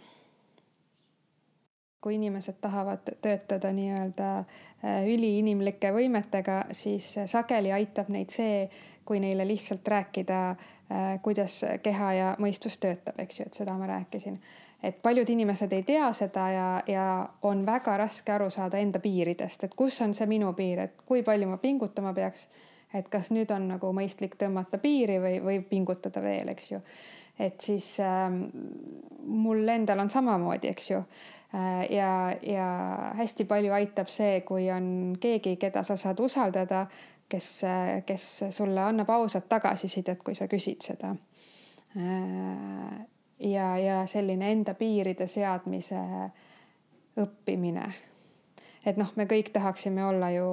[2.05, 8.67] kui inimesed tahavad töötada nii-öelda äh, üliinimlike võimetega, siis sageli aitab neid see,
[9.09, 13.89] kui neile lihtsalt rääkida, äh, kuidas keha ja mõistus töötab, eks ju, et seda ma
[13.89, 14.37] rääkisin.
[14.85, 17.05] Et paljud inimesed ei tea seda ja, ja
[17.41, 21.23] on väga raske aru saada enda piiridest, et kus on see minu piir, et kui
[21.25, 22.47] palju ma pingutama peaks.
[22.95, 26.81] et kas nüüd on nagu mõistlik tõmmata piiri või, või pingutada veel, eks ju.
[27.39, 28.29] et siis äh,
[29.25, 31.01] mul endal on samamoodi, eks ju
[31.55, 32.67] Äh, ja, ja
[33.15, 36.85] hästi palju aitab see, kui on keegi, keda sa saad usaldada,
[37.29, 37.49] kes,
[38.05, 41.13] kes sulle annab ausat tagasisidet, kui sa küsid seda.
[41.95, 42.97] Äh,
[43.39, 45.99] ja, ja selline enda piiride seadmise
[47.21, 47.89] õppimine.
[48.85, 50.47] et noh, me kõik tahaksime olla ju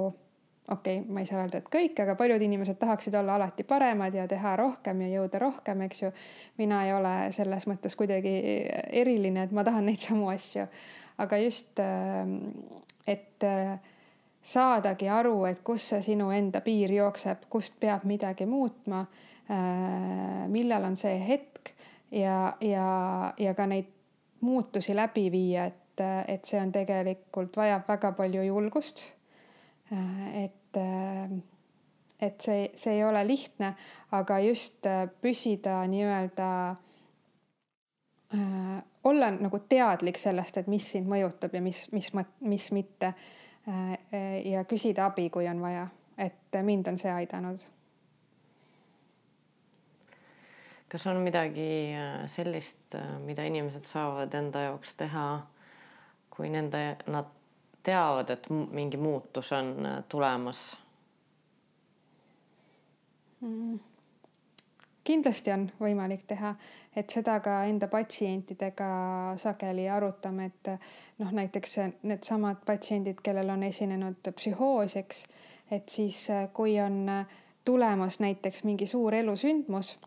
[0.69, 4.15] okei okay,, ma ei saa öelda, et kõik, aga paljud inimesed tahaksid olla alati paremad
[4.15, 6.11] ja teha rohkem ja jõuda rohkem, eks ju.
[6.57, 8.35] mina ei ole selles mõttes kuidagi
[9.03, 10.67] eriline, et ma tahan neid samu asju.
[11.17, 12.37] aga just, ähm,
[13.07, 13.79] et äh,
[14.41, 19.05] saadagi aru, et kus see sinu enda piir jookseb, kust peab midagi muutma.
[19.51, 21.52] Äh, millal on see hetk
[22.13, 22.87] ja, ja,
[23.37, 23.89] ja ka neid
[24.41, 29.05] muutusi läbi viia, et, et see on tegelikult vajab väga palju julgust.
[30.33, 30.79] Et,
[32.21, 33.73] et see, see ei ole lihtne,
[34.17, 34.87] aga just
[35.21, 36.49] püsida nii-öelda
[38.33, 42.09] äh,, olla nagu teadlik sellest, et mis sind mõjutab ja mis, mis,
[42.41, 43.13] mis mitte.
[43.69, 43.93] Äh,.
[44.49, 45.85] ja küsida abi, kui on vaja,
[46.17, 47.61] et mind on see aidanud
[50.93, 51.65] kas on midagi
[52.29, 52.93] sellist,
[53.25, 55.25] mida inimesed saavad enda jaoks teha,
[56.29, 57.31] kui nende, nad
[57.83, 60.77] teavad, et mingi muutus on äh, tulemas
[63.41, 63.79] mm.?
[65.03, 66.53] kindlasti on võimalik teha,
[66.95, 68.85] et seda ka enda patsientidega
[69.41, 70.69] sageli arutame, et
[71.19, 71.75] noh, näiteks
[72.07, 75.25] needsamad patsiendid, kellel on esinenud psühhoos, eks,
[75.71, 79.97] et siis äh, kui on äh, tulemas näiteks mingi suur elusündmus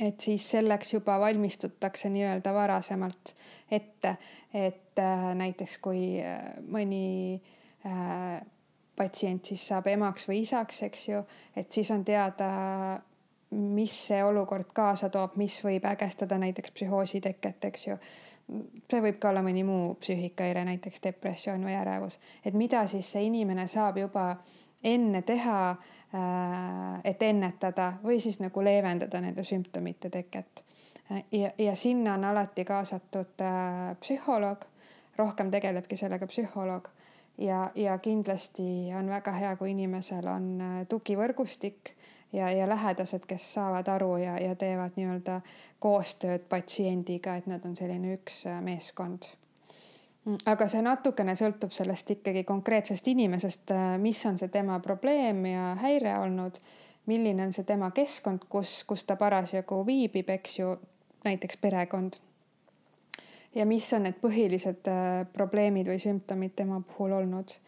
[0.00, 3.34] et siis selleks juba valmistutakse nii-öelda varasemalt
[3.70, 4.16] ette,
[4.54, 7.36] et äh, näiteks kui äh, mõni
[7.86, 8.40] äh,
[8.96, 11.22] patsient siis saab emaks või isaks, eks ju,
[11.56, 12.48] et siis on teada,
[13.52, 17.98] mis see olukord kaasa toob, mis võib ägestada näiteks psühhoosi teket, eks ju.
[18.90, 23.26] see võib ka olla mõni muu psüühikahäire, näiteks depressioon või ärevus, et mida siis see
[23.28, 24.36] inimene saab juba
[24.84, 25.76] enne teha
[27.04, 30.64] et ennetada või siis nagu leevendada nende sümptomite teket.
[31.12, 34.64] Äh, ja, ja sinna on alati kaasatud äh, psühholoog,
[35.16, 36.88] rohkem tegelebki sellega psühholoog
[37.38, 40.48] ja, ja kindlasti on väga hea, kui inimesel on
[40.88, 41.94] tugivõrgustik
[42.32, 45.40] ja, ja lähedased, kes saavad aru ja, ja teevad nii-öelda
[45.80, 49.32] koostööd patsiendiga, et nad on selline üks meeskond
[50.22, 55.72] aga see natukene sõltub sellest ikkagi konkreetsest inimesest, äh, mis on see tema probleem ja
[55.82, 56.58] häire olnud,
[57.10, 60.76] milline on see tema keskkond, kus, kus ta parasjagu viibib, eks ju,
[61.24, 62.20] näiteks perekond.
[63.54, 67.58] ja mis on need põhilised äh, probleemid või sümptomid tema puhul olnud.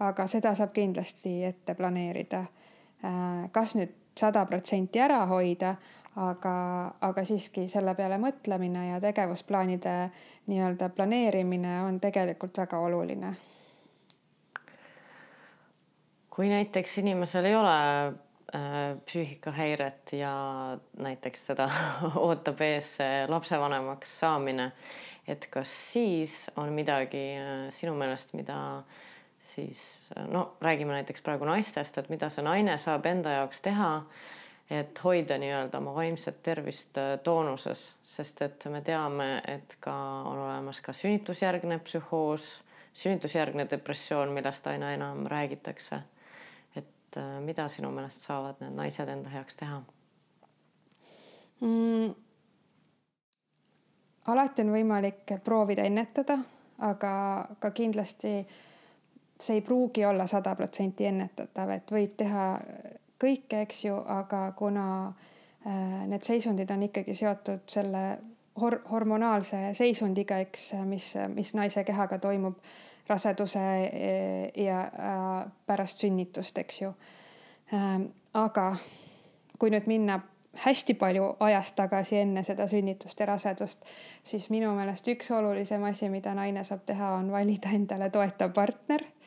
[0.00, 2.44] aga seda saab kindlasti ette planeerida.
[3.04, 5.76] Äh, kas nüüd sada protsenti ära hoida,
[6.16, 6.54] aga,
[7.00, 9.94] aga siiski selle peale mõtlemine ja tegevusplaanide
[10.50, 13.34] nii-öelda planeerimine on tegelikult väga oluline.
[16.30, 20.32] kui näiteks inimesel ei ole äh, psüühikahäiret ja
[20.96, 21.66] näiteks teda
[22.26, 22.94] ootab ees
[23.28, 24.70] lapsevanemaks saamine,
[25.28, 28.82] et kas siis on midagi äh, sinu meelest, mida
[29.54, 33.90] siis no räägime näiteks praegu naistest, et mida see naine saab enda jaoks teha
[34.70, 40.38] et hoida nii-öelda oma vaimset tervist äh, toonuses, sest et me teame, et ka on
[40.38, 42.48] olemas ka sünnitusjärgne psühhoos,
[42.92, 46.00] sünnitusjärgne depressioon, millest aina enam räägitakse.
[46.76, 49.82] et äh, mida sinu meelest saavad need naised enda heaks teha
[51.60, 52.14] mm,?
[54.26, 56.38] alati on võimalik proovida ennetada,
[56.78, 57.12] aga
[57.58, 58.34] ka kindlasti
[59.40, 62.46] see ei pruugi olla sada protsenti ennetatav, et võib teha
[63.20, 68.04] kõike, eks ju, aga kuna äh, need seisundid on ikkagi seotud selle
[68.60, 72.58] hor hormonaalse seisundiga, eks, mis, mis naise kehaga toimub
[73.08, 74.10] raseduse e,
[74.64, 75.30] ja äh,
[75.66, 76.92] pärast sünnitust, eks ju.
[77.74, 78.74] Ähm, aga
[79.58, 80.20] kui nüüd minna
[80.64, 83.86] hästi palju ajas tagasi enne seda sünnitust ja rasedust,
[84.26, 89.04] siis minu meelest üks olulisem asi, mida naine saab teha, on valida endale toetav partner
[89.06, 89.19] äh,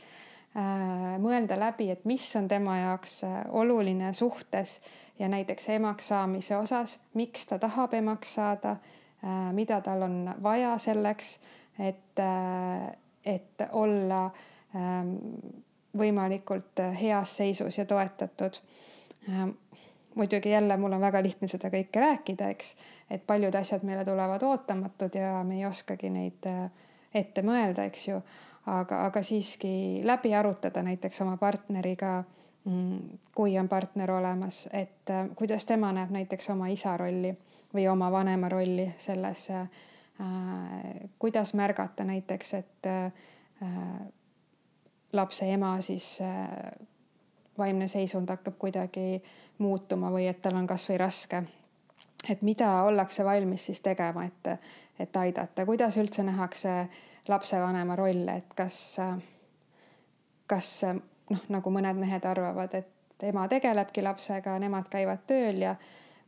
[1.19, 4.81] mõelda läbi, et mis on tema jaoks äh, oluline suhtes
[5.19, 8.75] ja näiteks emaks saamise osas, miks ta tahab emaks saada,
[9.55, 11.37] mida tal on vaja selleks,
[11.79, 12.19] et
[13.25, 14.25] et olla
[14.75, 15.15] ähm,
[15.97, 18.57] võimalikult äh, heas seisus ja toetatud.
[19.29, 19.49] Ähm,
[20.15, 22.75] muidugi jälle mul on väga lihtne seda kõike rääkida, eks,
[23.09, 26.65] et paljud asjad meile tulevad ootamatud ja me ei oskagi neid äh,
[27.13, 28.21] ette mõelda, eks ju.
[28.65, 32.23] Aga, aga siiski läbi arutada näiteks oma partneriga,
[32.65, 32.99] mm,
[33.35, 37.35] kui on partner olemas, et äh, kuidas tema näeb näiteks oma isa rolli
[37.73, 39.49] või oma vanema rolli selles
[40.21, 43.11] Äh, kuidas märgata näiteks, et äh,
[45.13, 46.87] lapse ema siis äh,
[47.57, 49.23] vaimne seisund hakkab kuidagi
[49.57, 51.43] muutuma või et tal on kasvõi raske.
[52.29, 54.47] et mida ollakse valmis siis tegema, et,
[54.99, 56.87] et aidata, kuidas üldse nähakse
[57.27, 58.77] lapsevanema rolle, et kas,
[60.47, 60.69] kas
[61.29, 65.75] noh, nagu mõned mehed arvavad, et ema tegelebki lapsega, nemad käivad tööl ja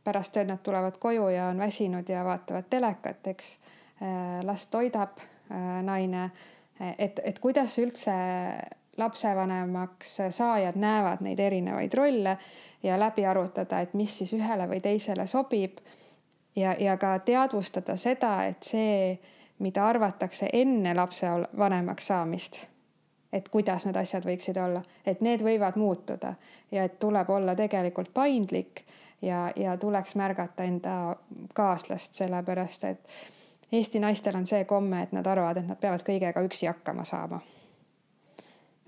[0.06, 3.58] pärast tööd nad tulevad koju ja on väsinud ja vaatavad telekat, eks.
[4.44, 5.22] Last toidab
[5.82, 6.30] naine.
[6.98, 8.12] et, et kuidas üldse
[8.96, 12.36] lapsevanemaks saajad näevad neid erinevaid rolle
[12.82, 15.78] ja läbi arutada, et mis siis ühele või teisele sobib.
[16.56, 19.18] ja, ja ka teadvustada seda, et see,
[19.58, 22.66] mida arvatakse enne lapsevanemaks saamist
[23.32, 26.34] et kuidas need asjad võiksid olla, et need võivad muutuda
[26.72, 28.84] ja et tuleb olla tegelikult paindlik
[29.22, 31.16] ja, ja tuleks märgata enda
[31.54, 33.18] kaaslast, sellepärast et
[33.72, 37.40] Eesti naistel on see komme, et nad arvavad, et nad peavad kõigega üksi hakkama saama.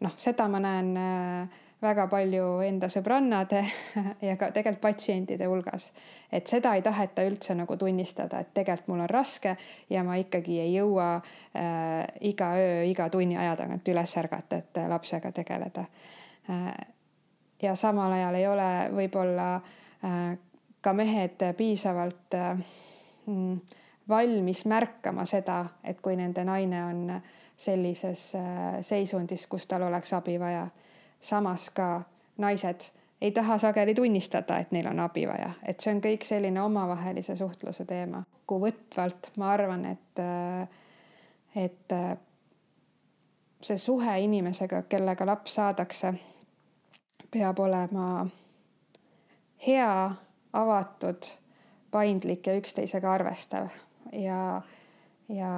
[0.00, 3.62] noh, seda ma näen äh, väga palju enda sõbrannade
[4.28, 5.92] ja ka tegelikult patsientide hulgas.
[6.32, 9.56] et seda ei taheta üldse nagu tunnistada, et tegelikult mul on raske
[9.90, 14.86] ja ma ikkagi ei jõua äh, iga öö, iga tunni aja tagant üles ärgata, et
[14.88, 15.86] lapsega tegeleda
[16.50, 16.72] äh,.
[17.62, 20.38] ja samal ajal ei ole võib-olla äh, Äh,
[20.80, 22.58] ka mehed piisavalt äh,
[23.26, 23.60] mm,
[24.08, 27.00] valmis märkama seda, et kui nende naine on
[27.58, 30.68] sellises äh, seisundis, kus tal oleks abi vaja.
[31.20, 32.02] Samas ka
[32.38, 36.62] naised ei taha sageli tunnistada, et neil on abi vaja, et see on kõik selline
[36.62, 38.22] omavahelise suhtluse teema.
[38.46, 40.20] kokkuvõtvalt ma arvan, et,
[41.56, 41.94] et
[43.60, 46.14] see suhe inimesega, kellega laps saadakse,
[47.30, 48.26] peab olema
[49.66, 50.10] hea,
[50.52, 51.26] avatud,
[51.90, 53.68] paindlik ja üksteisega arvestav
[54.12, 54.62] ja,
[55.28, 55.52] ja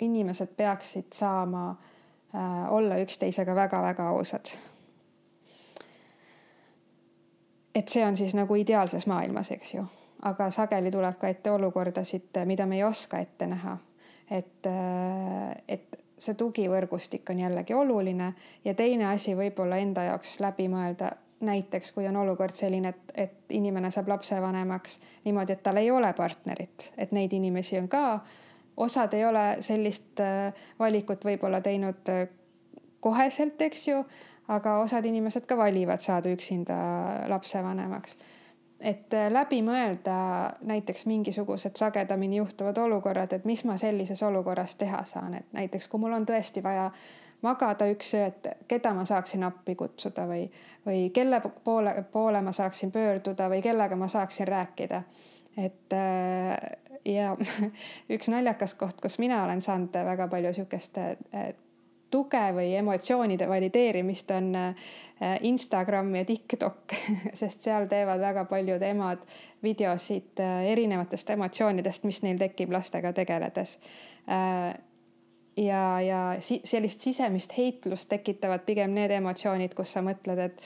[0.00, 1.93] inimesed peaksid saama äh,
[2.70, 4.50] olla üksteisega väga-väga ausad.
[7.74, 9.84] et see on siis nagu ideaalses maailmas, eks ju,
[10.22, 13.78] aga sageli tuleb ka ette olukordasid, mida me ei oska ette näha.
[14.30, 18.32] et, äh, et see tugivõrgustik on jällegi oluline
[18.64, 21.10] ja teine asi võib-olla enda jaoks läbi mõelda,
[21.44, 26.12] näiteks kui on olukord selline, et, et inimene saab lapsevanemaks niimoodi, et tal ei ole
[26.16, 28.20] partnerit, et neid inimesi on ka.
[28.76, 32.28] Osad ei ole sellist äh, valikut võib-olla teinud äh,
[33.00, 33.98] koheselt, eks ju,
[34.48, 36.76] aga osad inimesed ka valivad saada üksinda
[37.28, 38.16] lapsevanemaks.
[38.80, 40.14] et äh, läbi mõelda
[40.60, 46.00] näiteks mingisugused sagedamini juhtuvad olukorrad, et mis ma sellises olukorras teha saan, et näiteks kui
[46.00, 46.90] mul on tõesti vaja
[47.42, 50.48] magada üks öö, et keda ma saaksin appi kutsuda või,
[50.86, 55.02] või kelle poole, poole ma saaksin pöörduda või kellega ma saaksin rääkida.
[55.56, 55.92] et
[57.04, 57.34] ja
[58.14, 61.52] üks naljakas koht, kus mina olen saanud väga palju sihukest äh,
[62.14, 64.88] tuge või emotsioonide valideerimist on äh,
[65.42, 66.96] Instagram ja TikTok,
[67.40, 69.22] sest seal teevad väga paljud emad
[69.62, 70.40] videosid
[70.70, 73.78] erinevatest emotsioonidest, mis neil tekib lastega tegeledes.
[75.56, 80.62] Ja, ja sellist sisemist heitlust tekitavad pigem need emotsioonid, kus sa mõtled, et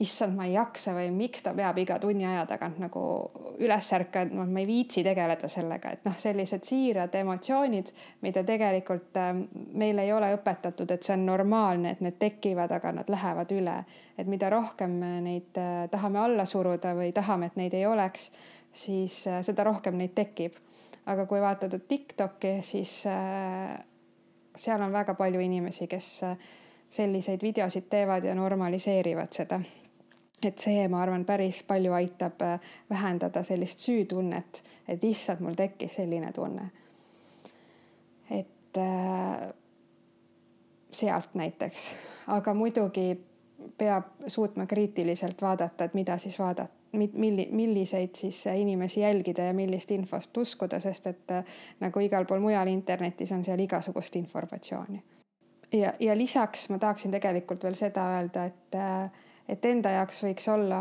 [0.00, 3.02] issand, ma ei jaksa või miks ta peab iga tunni aja tagant nagu
[3.64, 7.92] üles ärkama, ma ei viitsi tegeleda sellega, et noh, sellised siirad emotsioonid,
[8.26, 9.30] mida tegelikult äh,
[9.80, 13.78] meil ei ole õpetatud, et see on normaalne, et need tekivad, aga nad lähevad üle.
[14.18, 18.30] et mida rohkem me neid äh, tahame alla suruda või tahame, et neid ei oleks,
[18.72, 20.60] siis äh, seda rohkem neid tekib.
[21.06, 22.90] aga kui vaadata Tiktoki, siis
[24.56, 26.08] seal on väga palju inimesi, kes
[26.90, 29.60] selliseid videosid teevad ja normaliseerivad seda
[30.42, 32.60] et see, ma arvan, päris palju aitab äh,
[32.90, 36.70] vähendada sellist süütunnet, et issand, mul tekkis selline tunne.
[38.30, 39.48] et äh,
[40.92, 41.88] sealt näiteks,
[42.26, 43.14] aga muidugi
[43.78, 49.90] peab suutma kriitiliselt vaadata, et mida siis vaadata, milli-, milliseid siis inimesi jälgida ja millist
[49.90, 51.44] infost uskuda, sest et äh,
[51.80, 55.02] nagu igal pool mujal internetis on seal igasugust informatsiooni.
[55.72, 59.10] ja, ja lisaks ma tahaksin tegelikult veel seda öelda, et äh,
[59.48, 60.80] et enda jaoks võiks olla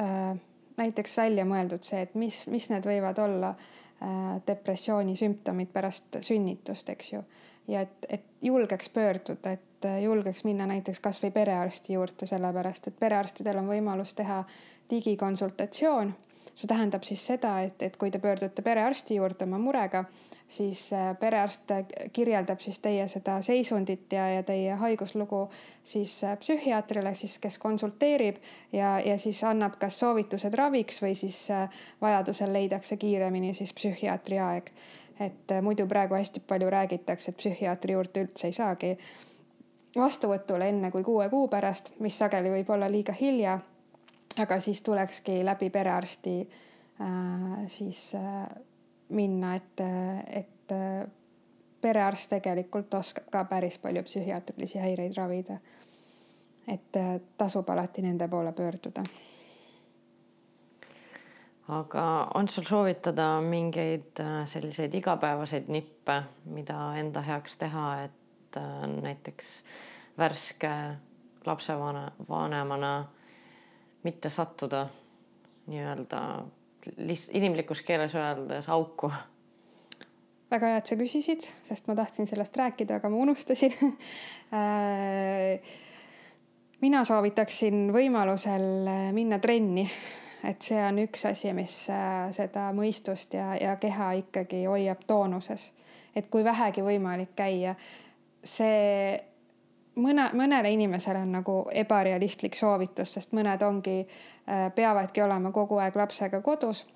[0.00, 0.38] äh,
[0.78, 6.88] näiteks välja mõeldud see, et mis, mis need võivad olla äh, depressiooni sümptomid pärast sünnitust,
[6.94, 7.24] eks ju.
[7.68, 12.98] ja et, et julgeks pöörduda, et äh, julgeks minna näiteks kasvõi perearsti juurde, sellepärast et
[12.98, 14.44] perearstidel on võimalus teha
[14.90, 16.14] digikonsultatsioon
[16.58, 20.04] see tähendab siis seda, et, et kui te pöördute perearsti juurde oma murega,
[20.48, 21.72] siis äh, perearst
[22.12, 25.42] kirjeldab siis teie seda seisundit ja, ja teie haiguslugu
[25.84, 28.36] siis äh, psühhiaatrile siis, kes konsulteerib
[28.72, 31.68] ja, ja siis annab kas soovitused raviks või siis äh,
[32.00, 34.72] vajadusel leidakse kiiremini siis psühhiaatri aeg.
[35.20, 38.96] et muidu praegu hästi palju räägitakse, et psühhiaatri juurde üldse ei saagi
[39.96, 43.58] vastuvõtule enne kui kuue kuu pärast, mis sageli võib olla liiga hilja
[44.42, 46.40] aga siis tulekski läbi perearsti
[47.00, 48.46] äh, siis äh,
[49.08, 49.80] minna, et,
[50.28, 50.74] et
[51.80, 55.58] perearst tegelikult oskab ka päris palju psühhiaatrilisi häireid ravida.
[56.68, 56.96] et
[57.38, 59.02] tasub alati nende poole pöörduda.
[61.68, 68.86] aga on sul soovitada mingeid äh, selliseid igapäevaseid nippe, mida enda heaks teha, et äh,
[69.02, 69.62] näiteks
[70.18, 70.70] värske
[71.46, 73.08] lapsevanemana
[74.02, 74.88] mitte sattuda
[75.66, 76.20] nii-öelda
[76.96, 79.12] lihtsalt inimlikus keeles öeldes auku?
[80.50, 83.74] väga hea, et sa küsisid, sest ma tahtsin sellest rääkida, aga ma unustasin
[86.84, 89.84] mina soovitaksin võimalusel minna trenni,
[90.48, 95.72] et see on üks asi, mis äh, seda mõistust ja, ja keha ikkagi hoiab toonuses.
[96.16, 97.74] et kui vähegi võimalik käia,
[98.42, 99.18] see
[99.98, 104.00] mõne, mõnele inimesele on nagu ebarealistlik soovitus, sest mõned ongi,
[104.48, 106.86] äh, peavadki olema kogu aeg lapsega kodus.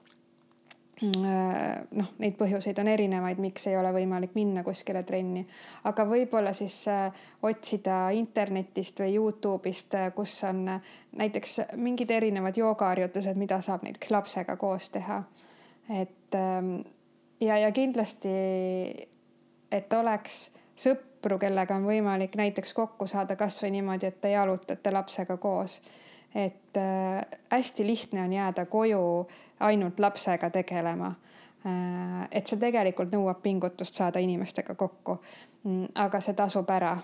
[1.03, 5.43] Mm, äh, noh, neid põhjuseid on erinevaid, miks ei ole võimalik minna kuskile trenni,
[5.89, 10.69] aga võib-olla siis äh, otsida internetist või Youtube'ist, kus on
[11.19, 15.23] näiteks mingid erinevad joogaharjutused, mida saab näiteks lapsega koos teha.
[15.91, 16.77] et ähm,
[17.41, 18.29] ja, ja kindlasti,
[19.73, 25.37] et oleks sõpru, kellega on võimalik näiteks kokku saada kasvõi niimoodi, et te jalutate lapsega
[25.37, 25.83] koos.
[26.35, 27.21] et äh,
[27.51, 29.29] hästi lihtne on jääda koju
[29.61, 31.15] ainult lapsega tegelema
[31.67, 32.29] äh,.
[32.31, 35.19] et see tegelikult nõuab pingutust saada inimestega kokku
[35.65, 35.87] mm,.
[35.95, 36.97] aga see tasub ära,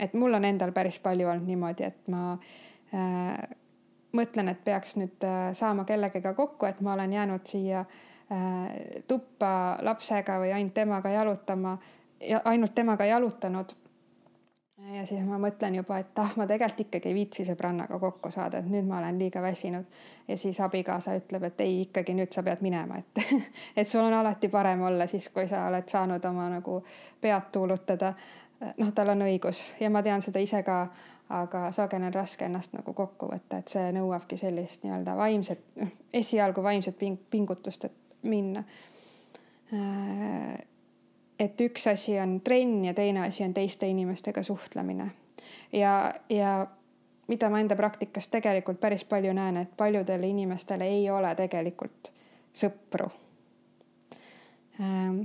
[0.00, 2.38] et mul on endal päris palju olnud niimoodi, et ma
[2.94, 3.38] äh,
[4.14, 8.70] mõtlen, et peaks nüüd äh, saama kellegagi kokku, et ma olen jäänud siia äh,
[9.08, 12.03] tuppa lapsega või ainult temaga jalutama ja
[12.44, 13.74] ainult temaga jalutanud.
[14.92, 18.58] ja siis ma mõtlen juba, et ah, ma tegelikult ikkagi ei viitsi sõbrannaga kokku saada,
[18.58, 19.84] et nüüd ma olen liiga väsinud.
[20.28, 23.40] ja siis abikaasa ütleb, et ei, ikkagi nüüd sa pead minema, et
[23.80, 26.82] et sul on alati parem olla siis, kui sa oled saanud oma nagu
[27.20, 28.14] pead tuulutada.
[28.76, 30.86] noh, tal on õigus ja ma tean seda ise ka
[31.28, 35.92] aga sageli on raske ennast nagu kokku võtta, et see nõuabki sellist nii-öelda vaimset, noh
[36.14, 38.64] esialgu vaimset ping pingutust, et minna
[39.72, 40.54] äh,
[41.38, 45.10] et üks asi on trenn ja teine asi on teiste inimestega suhtlemine.
[45.72, 46.66] ja, ja
[47.28, 52.12] mida ma enda praktikas tegelikult päris palju näen, et paljudele inimestele ei ole tegelikult
[52.54, 53.08] sõpru.
[54.80, 55.20] Ähm,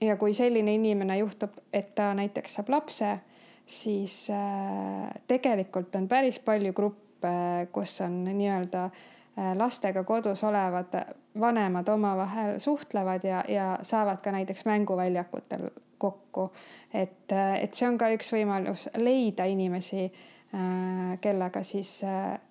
[0.00, 3.18] ja kui selline inimene juhtub, et ta näiteks saab lapse,
[3.66, 7.36] siis äh, tegelikult on päris palju gruppe,
[7.72, 9.04] kus on nii-öelda äh,
[9.38, 10.94] Äh, lastega kodus olevad
[11.40, 15.68] vanemad omavahel suhtlevad ja, ja saavad ka näiteks mänguväljakutel
[15.98, 16.52] kokku.
[16.94, 22.00] et, äh, et see on ka üks võimalus leida inimesi, äh, kellega siis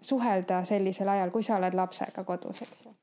[0.01, 2.95] suhelda sellisel ajal, kui sa oled lapsega kodus, eks ju.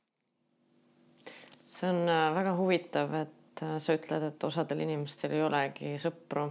[1.68, 2.04] see on
[2.34, 6.50] väga huvitav, et sa ütled, et osadel inimestel ei olegi sõpru.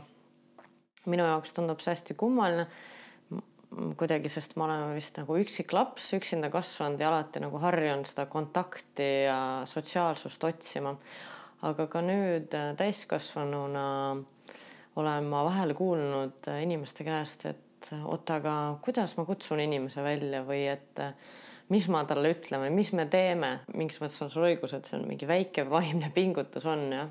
[1.05, 2.67] minu jaoks tundub see hästi kummaline
[3.71, 8.25] kuidagi, sest me oleme vist nagu üksik laps, üksinda kasvanud ja alati nagu harjunud seda
[8.31, 10.95] kontakti ja sotsiaalsust otsima.
[11.61, 13.83] aga ka nüüd äh, täiskasvanuna
[14.97, 20.41] olen ma vahel kuulnud äh, inimeste käest, et oota, aga kuidas ma kutsun inimese välja
[20.45, 21.01] või et
[21.69, 24.97] mis ma talle ütlen või mis me teeme, mingis mõttes on sul õigus, et see
[24.97, 27.09] on mingi väike vaimne pingutus on jah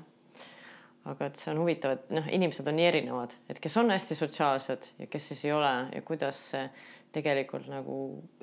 [1.05, 4.15] aga et see on huvitav, et noh, inimesed on nii erinevad, et kes on hästi
[4.15, 6.65] sotsiaalsed ja kes siis ei ole ja kuidas see
[7.11, 7.95] tegelikult nagu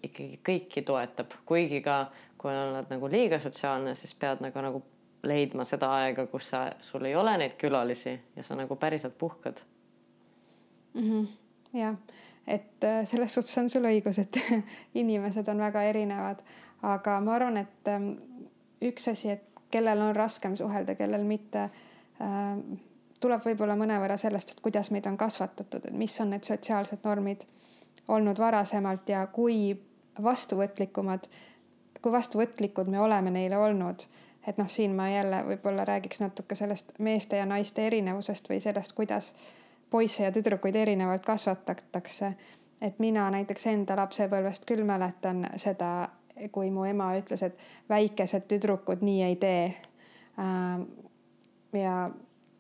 [0.03, 2.07] ikkagi kõiki toetab, kuigi ka
[2.39, 4.83] kui oled nagu liiga sotsiaalne, siis pead nagu, nagu
[5.27, 9.61] leidma seda aega, kus sa, sul ei ole neid külalisi ja sa nagu päriselt puhkad
[10.95, 11.03] mm.
[11.03, 11.27] -hmm.
[11.79, 11.97] jah,
[12.47, 14.39] et äh, selles suhtes on sul õigus, et
[15.03, 16.43] inimesed on väga erinevad,
[16.83, 18.11] aga ma arvan, et ähm,
[18.83, 21.71] üks asi, et kellel on raskem suhelda, kellel mitte
[23.21, 27.45] tuleb võib-olla mõnevõrra sellest, et kuidas meid on kasvatatud, et mis on need sotsiaalsed normid
[28.09, 29.77] olnud varasemalt ja kui
[30.23, 31.29] vastuvõtlikumad,
[32.03, 34.09] kui vastuvõtlikud me oleme neile olnud.
[34.49, 38.93] et noh, siin ma jälle võib-olla räägiks natuke sellest meeste ja naiste erinevusest või sellest,
[38.97, 39.35] kuidas
[39.91, 42.33] poisse ja tüdrukuid erinevalt kasvatatakse.
[42.81, 46.09] et mina näiteks enda lapsepõlvest küll mäletan seda,
[46.53, 47.59] kui mu ema ütles, et
[47.89, 49.65] väikesed tüdrukud nii ei tee
[50.39, 50.81] äh,
[51.73, 52.11] ja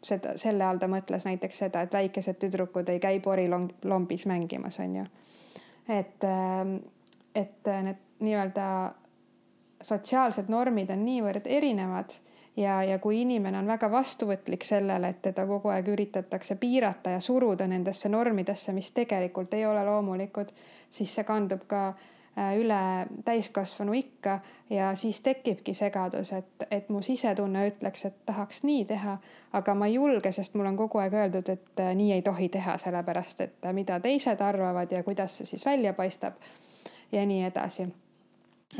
[0.02, 4.96] seda, selle all ta mõtles näiteks seda, et väikesed tüdrukud ei käi porilombis mängimas, on
[4.96, 5.04] ju.
[5.88, 6.76] et, ähm,
[7.34, 8.94] et need nii-öelda
[9.82, 12.12] sotsiaalsed normid on niivõrd erinevad
[12.56, 17.20] ja, ja kui inimene on väga vastuvõtlik sellele, et teda kogu aeg üritatakse piirata ja
[17.20, 20.50] suruda nendesse normidesse, mis tegelikult ei ole loomulikud,
[20.90, 22.17] siis see kandub ka äh,
[22.58, 22.80] üle
[23.24, 24.38] täiskasvanu ikka
[24.70, 29.16] ja siis tekibki segadus, et, et mu sisetunne ütleks, et tahaks nii teha,
[29.58, 32.48] aga ma ei julge, sest mul on kogu aeg öeldud, et äh, nii ei tohi
[32.52, 36.38] teha, sellepärast et äh, mida teised arvavad ja kuidas see siis välja paistab
[37.12, 37.88] ja nii edasi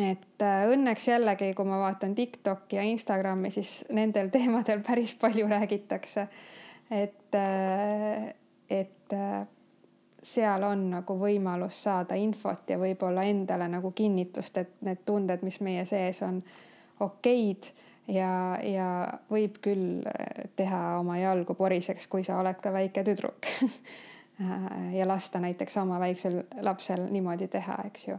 [0.05, 6.29] et õnneks jällegi, kui ma vaatan Tiktoki ja Instagrami, siis nendel teemadel päris palju räägitakse.
[6.91, 7.35] et,
[8.71, 9.17] et
[10.23, 15.61] seal on nagu võimalus saada infot ja võib-olla endale nagu kinnitust, et need tunded, mis
[15.65, 16.41] meie sees on,
[17.05, 17.71] okeid.
[18.09, 18.89] Ja, ja
[19.29, 20.07] võib küll
[20.57, 23.51] teha oma jalgu poriseks, kui sa oled ka väike tüdruk.
[24.95, 28.19] Ja lasta näiteks oma väiksel lapsel niimoodi teha, eks ju.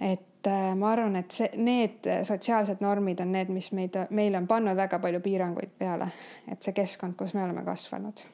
[0.00, 4.46] et äh, ma arvan, et see, need sotsiaalsed normid on need, mis meid, meile on
[4.48, 6.08] pannud väga palju piiranguid peale,
[6.48, 8.24] et see keskkond, kus me oleme kasvanud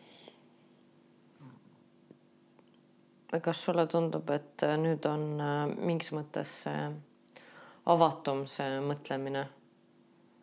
[3.38, 6.50] kas sulle tundub, et äh, nüüd on äh, mingis mõttes
[7.90, 9.44] avatum see mõtlemine,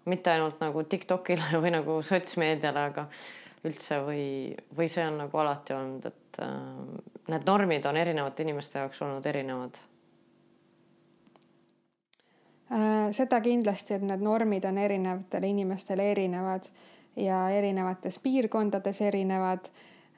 [0.08, 3.08] mitte ainult nagu Tiktokile või nagu sotsmeediale, aga
[3.68, 4.24] üldse või,
[4.78, 6.56] või see on nagu alati olnud, et äh,
[7.34, 9.84] need normid on erinevate inimeste jaoks olnud erinevad?
[13.16, 16.66] Seda kindlasti, et need normid on erinevatele inimestele erinevad
[17.16, 19.70] ja erinevates piirkondades erinevad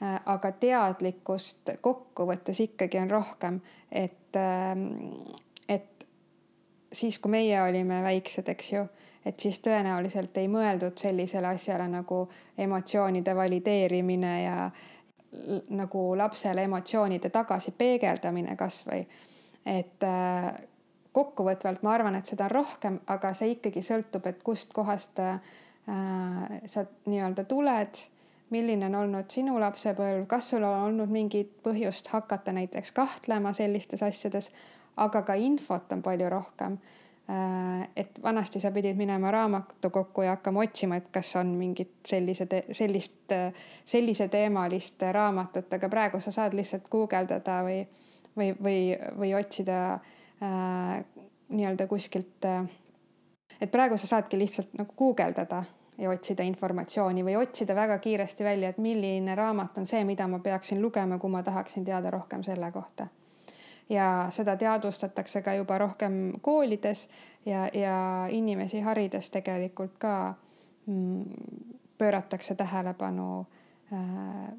[0.01, 3.59] aga teadlikkust kokkuvõttes ikkagi on rohkem,
[3.91, 4.85] et, ähm,
[5.67, 6.07] et
[6.91, 8.85] siis, kui meie olime väiksed, eks ju,
[9.25, 12.21] et siis tõenäoliselt ei mõeldud sellisele asjale nagu
[12.57, 14.69] emotsioonide valideerimine ja
[15.69, 19.05] nagu lapsele emotsioonide tagasi peegeldamine kasvõi.
[19.65, 20.53] et äh,
[21.11, 25.41] kokkuvõtvalt ma arvan, et seda on rohkem, aga see ikkagi sõltub, et kustkohast äh,
[26.65, 27.99] sa nii-öelda tuled
[28.49, 34.03] milline on olnud sinu lapsepõlv, kas sul on olnud mingit põhjust hakata näiteks kahtlema sellistes
[34.03, 34.49] asjades,
[34.97, 36.79] aga ka infot on palju rohkem.
[37.29, 42.47] Äh, et vanasti sa pidid minema raamatukokku ja hakkama otsima, et kas on mingit sellise,
[42.71, 43.35] sellist,
[43.85, 47.83] selliseteemalist raamatut, aga praegu sa saad lihtsalt guugeldada või,
[48.37, 48.79] või, või,
[49.19, 51.03] või otsida äh,
[51.49, 52.65] nii-öelda kuskilt äh,.
[53.61, 55.63] et praegu sa saadki lihtsalt nagu guugeldada
[55.99, 60.39] ja otsida informatsiooni või otsida väga kiiresti välja, et milline raamat on see, mida ma
[60.39, 63.07] peaksin lugema, kui ma tahaksin teada rohkem selle kohta.
[63.89, 67.09] ja seda teadvustatakse ka juba rohkem koolides
[67.45, 70.33] ja, ja inimesi harides tegelikult ka
[70.85, 71.23] mm,
[71.97, 73.45] pööratakse tähelepanu
[73.93, 74.53] äh,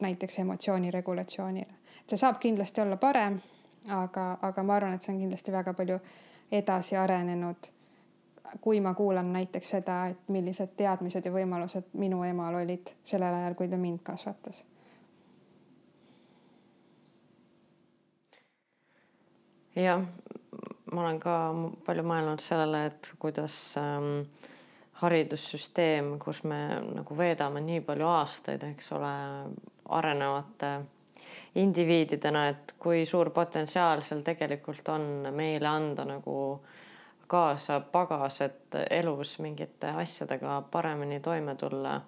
[0.00, 1.74] näiteks emotsiooni regulatsioonile.
[2.06, 3.40] see saab kindlasti olla parem,
[3.88, 6.00] aga, aga ma arvan, et see on kindlasti väga palju
[6.52, 7.70] edasi arenenud
[8.60, 13.54] kui ma kuulan näiteks seda, et millised teadmised ja võimalused minu emal olid sellel ajal,
[13.54, 14.64] kui ta mind kasvatas.
[19.80, 20.02] jah,
[20.92, 21.34] ma olen ka
[21.86, 24.24] palju mõelnud sellele, et kuidas ähm,
[25.00, 26.58] haridussüsteem, kus me
[26.98, 29.12] nagu veedame nii palju aastaid, eks ole,
[29.96, 30.72] arenevate
[31.60, 36.36] indiviididena, et kui suur potentsiaal seal tegelikult on meile anda nagu
[37.30, 42.00] kaasa pagas, et elus mingite asjadega paremini toime tulla.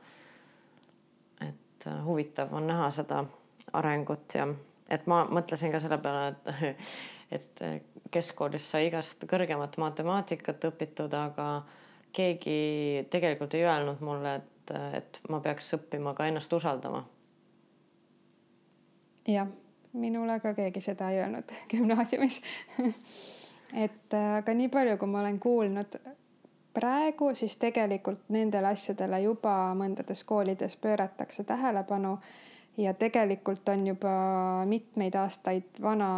[1.40, 3.24] et äh, huvitav on näha seda
[3.72, 4.48] arengut ja
[4.90, 6.76] et ma mõtlesin ka selle peale, et,
[7.38, 7.62] et
[8.10, 11.62] keskkoolis sai igast kõrgemat matemaatikat õpitud, aga
[12.12, 17.06] keegi tegelikult ei öelnud mulle, et, et ma peaks õppima ka ennast usaldama
[19.28, 19.48] jah,
[19.92, 22.40] minule ka keegi seda ei öelnud gümnaasiumis
[23.72, 25.98] et äh, aga nii palju, kui ma olen kuulnud
[26.74, 32.16] praegu, siis tegelikult nendele asjadele juba mõndades koolides pööratakse tähelepanu
[32.80, 34.14] ja tegelikult on juba
[34.68, 36.12] mitmeid aastaid vana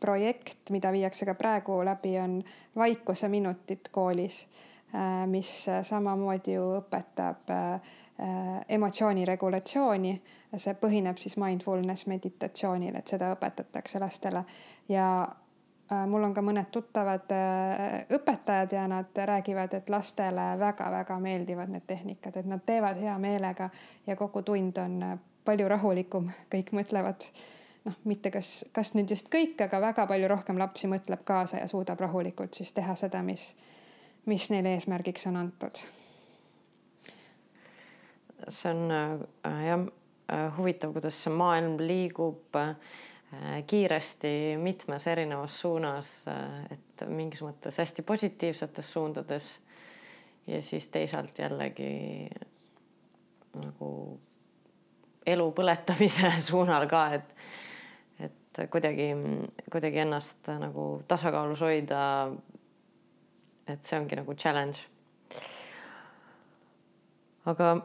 [0.00, 2.42] projekt, mida viiakse ka praegu läbi, on
[2.76, 4.46] vaikuseminutid koolis,
[4.94, 7.96] äh, mis samamoodi ju õpetab äh,
[8.68, 10.22] emotsiooni regulatsiooni.
[10.56, 14.44] see põhineb siis mindfulness meditatsioonil, et seda õpetatakse lastele
[14.88, 15.28] ja
[16.06, 21.86] mul on ka mõned tuttavad äh, õpetajad ja nad räägivad, et lastele väga-väga meeldivad need
[21.86, 23.70] tehnikad, et nad teevad hea meelega
[24.06, 25.00] ja kogu tund on
[25.48, 27.24] palju rahulikum, kõik mõtlevad
[27.88, 31.68] noh, mitte kas, kas nüüd just kõik, aga väga palju rohkem lapsi mõtleb kaasa ja
[31.70, 33.52] suudab rahulikult siis teha seda, mis,
[34.28, 35.80] mis neile eesmärgiks on antud.
[38.48, 39.86] See on äh, jah
[40.28, 42.76] äh, huvitav, kuidas see maailm liigub äh,
[43.66, 46.08] kiiresti mitmes erinevas suunas,
[46.72, 49.50] et mingis mõttes hästi positiivsetes suundades
[50.48, 52.30] ja siis teisalt jällegi
[53.58, 53.90] nagu
[55.26, 57.34] elu põletamise suunal ka, et
[58.58, 59.12] et kuidagi,
[59.70, 62.00] kuidagi ennast nagu tasakaalus hoida.
[63.68, 64.80] et see ongi nagu challenge.
[67.44, 67.76] aga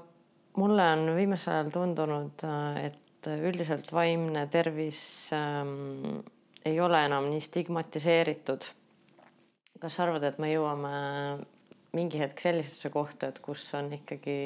[0.57, 2.85] mulle on viimasel ajal tundunud, äh,
[3.27, 6.21] et üldiselt vaimne tervis ähm,
[6.65, 8.69] ei ole enam nii stigmatiseeritud.
[9.79, 10.93] kas sa arvad, et me jõuame
[11.93, 14.37] mingi hetk sellisesse kohta, et kus on ikkagi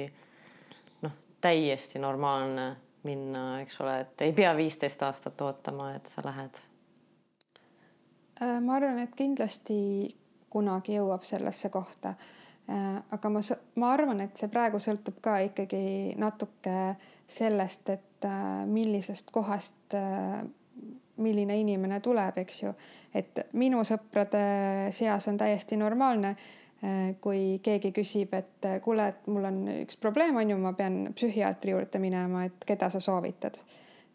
[1.05, 2.71] noh, täiesti normaalne
[3.05, 6.57] minna, eks ole, et ei pea viisteist aastat ootama, et sa lähed?
[8.41, 9.77] Äh, ma arvan, et kindlasti
[10.49, 13.39] kunagi jõuab sellesse kohta Äh, aga ma,
[13.79, 16.95] ma arvan, et see praegu sõltub ka ikkagi natuke
[17.27, 20.41] sellest, et äh, millisest kohast äh,
[21.17, 22.71] milline inimene tuleb, eks ju.
[23.15, 26.35] et minu sõprade seas on täiesti normaalne,
[27.21, 31.73] kui keegi küsib, et kuule, et mul on üks probleem, on ju, ma pean psühhiaatri
[31.73, 33.57] juurde minema, et keda sa soovitad.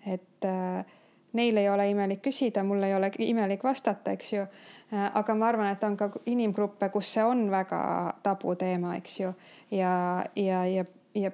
[0.06, 0.84] et äh,
[1.32, 4.46] neil ei ole imelik küsida, mul ei ole imelik vastata, eks ju.
[4.92, 7.82] Äh, aga ma arvan, et on ka inimgruppe, kus see on väga
[8.22, 9.32] tabuteema, eks ju.
[9.70, 11.30] ja, ja, ja, ja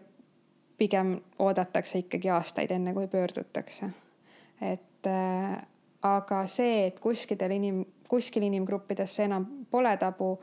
[0.79, 3.91] pigem oodatakse ikkagi aastaid, enne kui pöördutakse.
[4.61, 5.59] et äh,
[6.03, 10.37] aga see, et kuskil inim, kuskil inimgruppides see enam pole tabu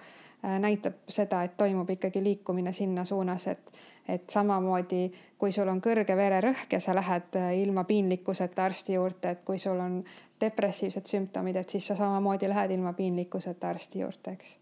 [0.59, 3.71] näitab seda, et toimub ikkagi liikumine sinna suunas, et,
[4.07, 9.31] et samamoodi kui sul on kõrge vererõhk ja sa lähed äh, ilma piinlikkuseta arsti juurde,
[9.35, 10.01] et kui sul on
[10.41, 14.57] depressiivsed sümptomid, et siis sa samamoodi lähed ilma piinlikkuseta arsti juurde, eks.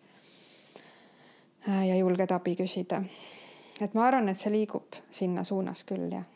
[1.70, 3.04] Äh, ja julged abi küsida.
[3.82, 6.33] et ma arvan, et see liigub sinna suunas küll, jah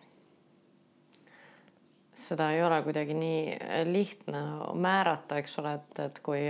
[2.18, 3.57] seda ei ole kuidagi nii
[3.91, 4.41] lihtne
[4.74, 6.41] määrata, eks ole, et, et kui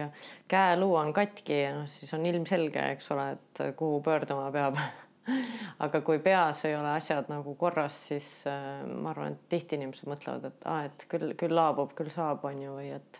[0.47, 4.79] käeluu on katki, noh siis on ilmselge, eks ole, et kuhu pöörduma peab.
[5.83, 10.07] Aga kui peas ei ole asjad nagu korras, siis äh, ma arvan, et tihti inimesed
[10.07, 13.19] mõtlevad, et aa ah,, et küll, küll laabub, küll saab, on ju, või et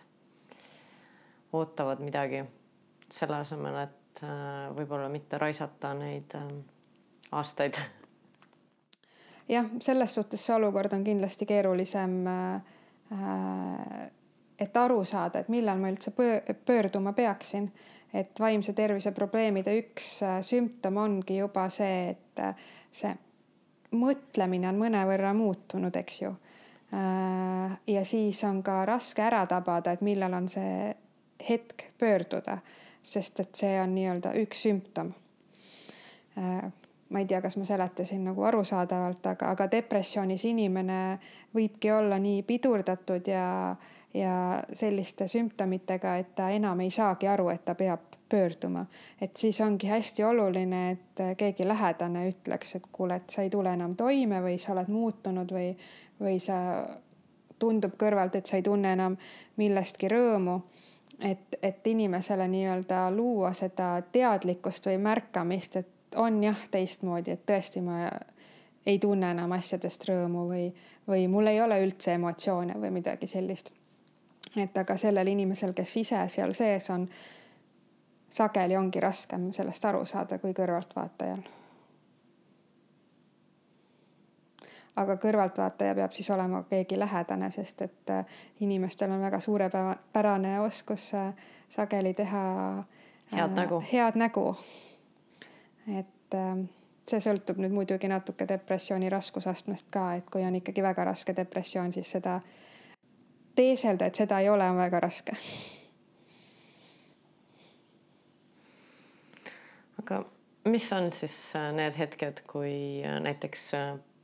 [1.52, 2.46] ootavad midagi.
[3.12, 6.48] Selle asemel, et äh, võib-olla mitte raisata neid äh,
[7.36, 7.76] aastaid
[9.48, 12.62] jah, selles suhtes see olukord on kindlasti keerulisem äh,.
[14.58, 16.10] et aru saada, et millal ma üldse
[16.66, 17.68] pöörduma peaksin,
[18.12, 23.14] et vaimse tervise probleemide üks äh, sümptom ongi juba see, et äh, see
[23.96, 26.34] mõtlemine on mõnevõrra muutunud, eks ju
[26.92, 27.78] äh,.
[27.86, 30.92] ja siis on ka raske ära tabada, et millal on see
[31.48, 32.58] hetk pöörduda,
[33.02, 35.14] sest et see on nii-öelda üks sümptom
[36.36, 36.68] äh,
[37.08, 41.18] ma ei tea, kas ma seletasin nagu arusaadavalt, aga, aga depressioonis inimene
[41.56, 43.76] võibki olla nii pidurdatud ja,
[44.14, 44.34] ja
[44.72, 48.86] selliste sümptomitega, et ta enam ei saagi aru, et ta peab pöörduma.
[49.20, 53.72] et siis ongi hästi oluline, et keegi lähedane ütleks, et kuule, et sa ei tule
[53.72, 55.70] enam toime või sa oled muutunud või,
[56.20, 56.58] või sa
[57.58, 59.16] tundub kõrvalt, et sa ei tunne enam
[59.56, 60.60] millestki rõõmu
[61.20, 67.82] et, et inimesele nii-öelda luua seda teadlikkust või märkamist, et on jah teistmoodi, et tõesti
[67.84, 68.06] ma
[68.86, 70.68] ei tunne enam asjadest rõõmu või,
[71.08, 73.72] või mul ei ole üldse emotsioone või midagi sellist.
[74.56, 77.08] et aga sellel inimesel, kes ise seal sees on,
[78.30, 81.44] sageli ongi raskem sellest aru saada kui kõrvaltvaatajal
[84.98, 91.12] aga kõrvaltvaataja peab siis olema keegi lähedane, sest et äh, inimestel on väga suurepärane oskus
[91.14, 91.32] äh,
[91.68, 92.42] sageli teha
[93.32, 93.82] head nägu.
[93.92, 94.56] head nägu.
[95.88, 96.66] Et ähm,
[97.08, 101.92] see sõltub nüüd muidugi natuke depressiooni raskusastmest ka, et kui on ikkagi väga raske depressioon,
[101.92, 102.38] siis seda
[103.56, 105.36] teeselda, et seda ei ole, on väga raske.
[109.98, 110.22] aga
[110.64, 113.70] mis on siis äh, need hetked, kui näiteks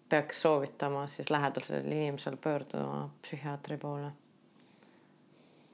[0.08, 4.12] peaks soovitama siis lähedasel inimesel pöörduda psühhiaatri poole?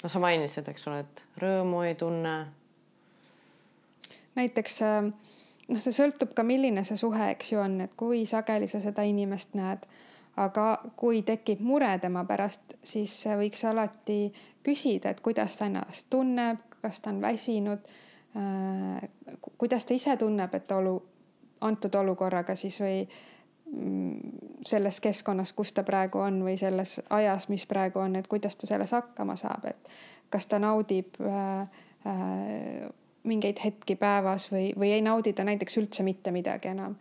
[0.03, 2.35] no sa mainisid, eks ole, et rõõmu ei tunne.
[4.39, 5.11] näiteks äh,
[5.71, 9.05] noh, see sõltub ka, milline see suhe, eks ju, on, et kui sageli sa seda
[9.07, 9.87] inimest näed,
[10.41, 10.67] aga
[10.99, 14.23] kui tekib mure tema pärast, siis võiks alati
[14.67, 17.91] küsida, et kuidas ta ennast tunneb, kas ta on väsinud,
[18.37, 20.97] äh, kuidas ta ise tunneb, et olu,
[21.61, 23.05] antud olukorraga siis või
[24.67, 28.67] selles keskkonnas, kus ta praegu on või selles ajas, mis praegu on, et kuidas ta
[28.67, 29.93] selles hakkama saab, et
[30.31, 31.61] kas ta naudib äh,
[32.07, 32.89] äh,
[33.25, 36.97] mingeid hetki päevas või, või ei naudi ta näiteks üldse mitte midagi enam.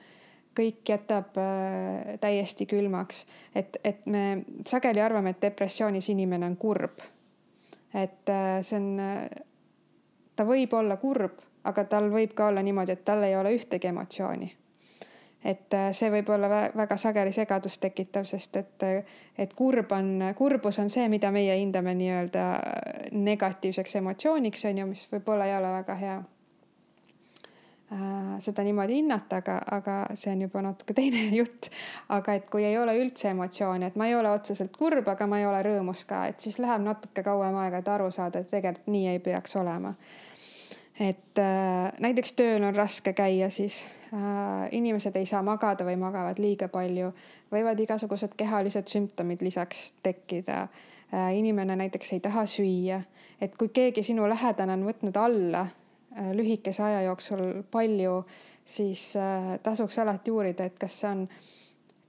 [0.59, 6.99] kõik jätab äh, täiesti külmaks, et, et me sageli arvame, et depressioonis inimene on kurb.
[7.93, 8.89] et äh, see on,
[10.35, 13.87] ta võib olla kurb, aga tal võib ka olla niimoodi, et tal ei ole ühtegi
[13.87, 14.55] emotsiooni
[15.43, 18.83] et äh, see võib olla väga sageli segadust tekitav, sest et,
[19.39, 22.49] et kurb on, kurbus on see, mida meie hindame nii-öelda
[23.15, 26.17] negatiivseks emotsiooniks, on ju, mis võib-olla ei ole väga hea
[27.93, 31.71] äh, seda niimoodi hinnata, aga, aga see on juba natuke teine jutt.
[32.15, 35.39] aga et kui ei ole üldse emotsiooni, et ma ei ole otseselt kurb, aga ma
[35.39, 38.91] ei ole rõõmus ka, et siis läheb natuke kauem aega, et aru saada, et tegelikult
[38.91, 39.95] nii ei peaks olema
[40.99, 46.39] et äh, näiteks tööl on raske käia, siis äh, inimesed ei saa magada või magavad
[46.43, 47.11] liiga palju,
[47.53, 50.65] võivad igasugused kehalised sümptomid lisaks tekkida
[51.13, 51.35] äh,.
[51.39, 53.01] inimene näiteks ei taha süüa,
[53.41, 55.67] et kui keegi sinu lähedane on võtnud alla
[56.33, 58.23] lühikese aja jooksul palju,
[58.65, 59.13] siis
[59.63, 61.21] tasuks alati uurida, et kas see on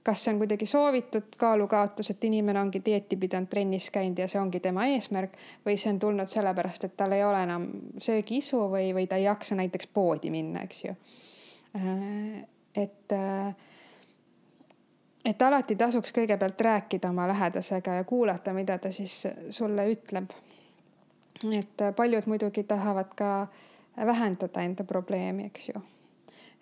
[0.03, 4.41] kas see on kuidagi soovitud kaalukaotus, et inimene ongi dieeti pidanud, trennis käinud ja see
[4.41, 5.35] ongi tema eesmärk
[5.65, 7.67] või see on tulnud sellepärast, et tal ei ole enam
[8.01, 10.95] söögiisu või, või ta ei jaksa näiteks poodi minna, eks ju.
[11.77, 12.41] Äh,
[12.83, 13.55] et, äh,
[15.25, 20.33] et alati tasuks kõigepealt rääkida oma lähedasega ja kuulata, mida ta siis sulle ütleb.
[21.57, 23.47] et paljud muidugi tahavad ka
[23.97, 25.81] vähendada enda probleemi, eks ju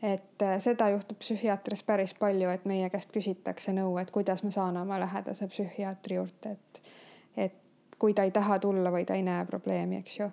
[0.04, 4.52] et äh, seda juhtub psühhiaatris päris palju, et meie käest küsitakse nõu, et kuidas ma
[4.52, 6.82] saan oma lähedase psühhiaatri juurde, et,
[7.36, 10.30] et kui ta ei taha tulla või ta ei näe probleemi, eks ju.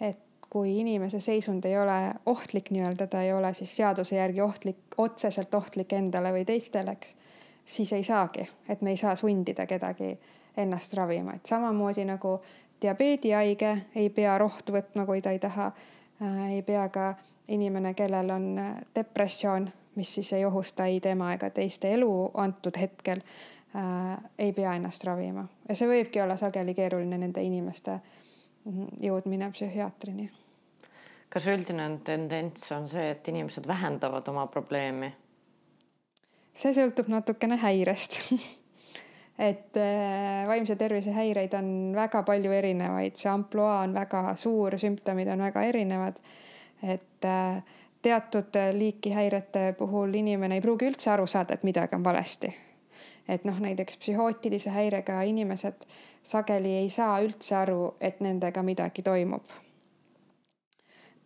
[0.00, 4.78] et kui inimese seisund ei ole ohtlik nii-öelda, ta ei ole siis seaduse järgi ohtlik,
[4.98, 7.16] otseselt ohtlik endale või teistele, eks,
[7.64, 10.14] siis ei saagi, et me ei saa sundida kedagi
[10.56, 12.38] ennast ravima, et samamoodi nagu
[12.82, 17.14] diabeedihaige ei pea rohtu võtma, kui ta ei taha äh,, ei pea ka
[17.48, 22.78] inimene, kellel on äh, depressioon, mis siis ei ohusta ei tema ega teiste elu antud
[22.80, 27.98] hetkel äh,, ei pea ennast ravima ja see võibki olla sageli keeruline nende inimeste
[28.64, 30.30] mhm, jõudmine psühhiaatrini.
[31.28, 35.12] kas üldine tendents on see, et inimesed vähendavad oma probleemi?
[36.56, 38.20] see sõltub natukene häirest
[39.50, 45.28] et äh, vaimse tervise häireid on väga palju erinevaid, see ampluaa on väga suur, sümptomid
[45.32, 46.20] on väga erinevad
[46.82, 47.62] et äh,
[48.02, 52.54] teatud liiki häirete puhul inimene ei pruugi üldse aru saada, et midagi on valesti.
[53.28, 55.86] et noh, näiteks psühhootilise häirega inimesed
[56.22, 59.42] sageli ei saa üldse aru, et nendega midagi toimub.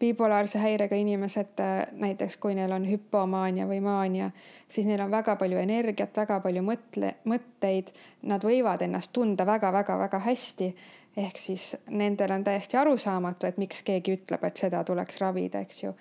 [0.00, 4.30] Bipolaarse häirega inimesed äh, näiteks, kui neil on hüpomaania või maania,
[4.68, 7.92] siis neil on väga palju energiat, väga palju mõtle, mõtteid,
[8.30, 10.74] nad võivad ennast tunda väga-väga-väga hästi
[11.16, 15.82] ehk siis nendel on täiesti arusaamatu, et miks keegi ütleb, et seda tuleks ravida, eks
[15.82, 15.94] ju.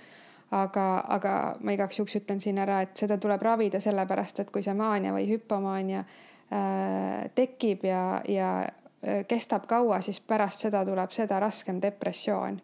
[0.51, 1.31] aga, aga
[1.61, 5.13] ma igaks juhuks ütlen siin ära, et seda tuleb ravida sellepärast, et kui see maania
[5.13, 11.81] või hüpomaania äh, tekib ja, ja äh, kestab kaua, siis pärast seda tuleb seda raskem
[11.81, 12.61] depressioon.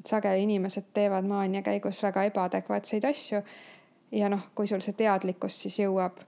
[0.00, 3.42] Et sageli inimesed teevad maania käigus väga ebaadekvaatseid asju.
[4.12, 6.22] ja noh, kui sul see teadlikkus siis jõuab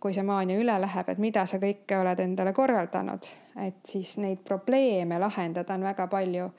[0.00, 3.26] kui see maania üle läheb, et mida sa kõike oled endale korraldanud,
[3.66, 6.50] et siis neid probleeme lahendada on väga palju.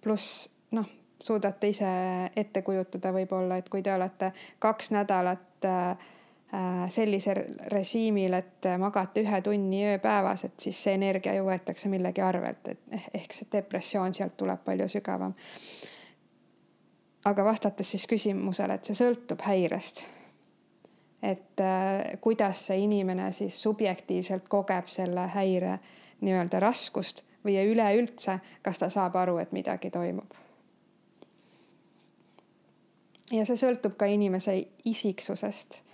[0.00, 0.86] pluss noh,
[1.22, 1.90] suudate ise
[2.36, 6.08] ette kujutada võib-olla, et kui te olete kaks nädalat äh,
[6.90, 7.38] sellisel
[7.70, 12.80] režiimil, et magate ühe tunni ööpäevas, et siis see energia ju võetakse millegi arvelt, et
[12.96, 15.34] eh, ehk see depressioon sealt tuleb palju sügavam.
[17.24, 20.04] aga vastates siis küsimusele, et see sõltub häirest.
[21.22, 25.78] et äh, kuidas see inimene siis subjektiivselt kogeb selle häire
[26.20, 30.34] nii-öelda raskust või üleüldse, kas ta saab aru, et midagi toimub.
[33.30, 35.84] ja see sõltub ka inimese isiksusest.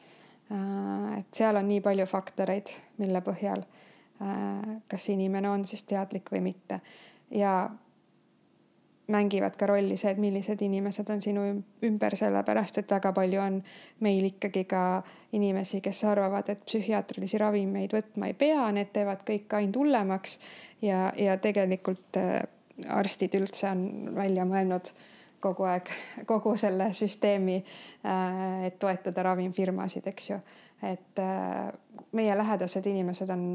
[0.52, 2.70] Äh, et seal on nii palju faktoreid,
[3.02, 3.64] mille põhjal,
[4.22, 6.80] äh, kas inimene on siis teadlik või mitte
[7.34, 7.64] ja
[9.08, 11.44] mängivad ka rolli see, et millised inimesed on sinu
[11.86, 13.58] ümber, sellepärast et väga palju on
[14.06, 14.82] meil ikkagi ka
[15.38, 20.38] inimesi, kes arvavad, et psühhiaatrilisi ravimeid võtma ei pea, need teevad kõik ainult hullemaks.
[20.82, 22.42] ja, ja tegelikult äh,
[22.92, 24.92] arstid üldse on välja mõelnud
[25.40, 25.90] kogu aeg
[26.26, 27.56] kogu selle süsteemi,
[28.06, 30.40] äh, et toetada ravimfirmasid, eks ju.
[30.82, 31.72] et äh,
[32.12, 33.46] meie lähedased inimesed on,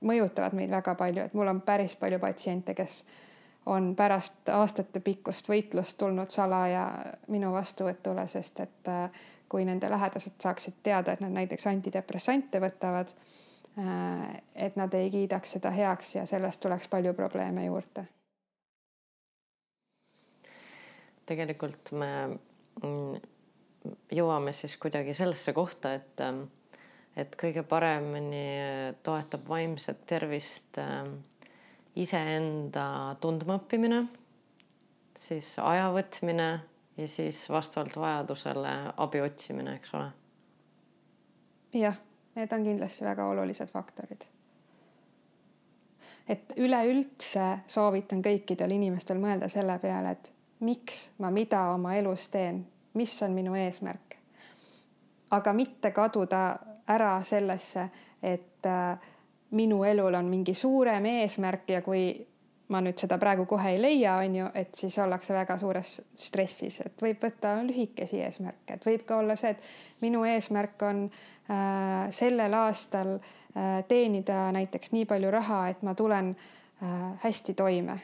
[0.00, 3.04] mõjutavad meid väga palju, et mul on päris palju patsiente, kes
[3.66, 6.86] on pärast aastatepikkust võitlust tulnud salaja
[7.28, 13.12] minu vastuvõtule, sest et äh, kui nende lähedased saaksid teada, et nad näiteks antidepressante võtavad,
[14.56, 18.06] et nad ei kiidaks seda heaks ja sellest tuleks palju probleeme juurde.
[21.26, 22.10] Tegelikult me
[22.82, 23.16] mm,
[24.14, 26.44] jõuame siis kuidagi sellesse kohta, et, ähm,
[27.16, 28.44] et kõige paremini
[29.06, 31.18] toetab vaimset tervist ähm,
[31.96, 34.04] iseenda tundmaõppimine,
[35.18, 36.48] siis aja võtmine
[36.96, 40.10] ja siis vastavalt vajadusele abi otsimine, eks ole.
[41.76, 41.96] jah,
[42.36, 44.28] need on kindlasti väga olulised faktorid.
[46.28, 52.66] et üleüldse soovitan kõikidel inimestel mõelda selle peale, et miks ma mida oma elus teen,
[52.94, 54.16] mis on minu eesmärk.
[55.30, 57.88] aga mitte kaduda ära sellesse,
[58.22, 58.98] et äh,
[59.50, 62.26] minu elul on mingi suurem eesmärk ja kui
[62.68, 66.80] ma nüüd seda praegu kohe ei leia, on ju, et siis ollakse väga suures stressis,
[66.82, 72.08] et võib võtta lühikesi eesmärke, et võib ka olla see, et minu eesmärk on äh,
[72.14, 78.00] sellel aastal äh, teenida näiteks nii palju raha, et ma tulen äh, hästi toime.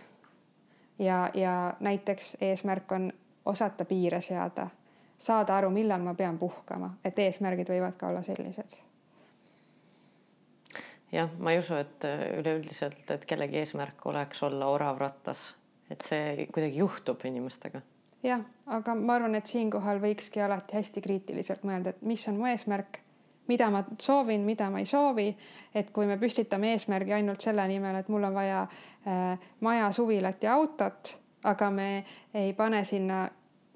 [1.02, 3.10] Ja, ja näiteks eesmärk on
[3.44, 4.68] osata piire seada,
[5.18, 8.78] saada aru, millal ma pean puhkama, et eesmärgid võivad ka olla sellised
[11.12, 15.50] jah, ma ei usu, et äh, üleüldiselt, et kellegi eesmärk oleks olla orav rattas,
[15.90, 17.82] et see kuidagi juhtub inimestega.
[18.24, 22.48] jah, aga ma arvan, et siinkohal võikski alati hästi kriitiliselt mõelda, et mis on mu
[22.48, 23.02] eesmärk,
[23.48, 25.36] mida ma soovin, mida ma ei soovi.
[25.74, 30.42] et kui me püstitame eesmärgi ainult selle nimel, et mul on vaja äh, maja, suvilat
[30.42, 33.28] ja autot, aga me ei pane sinna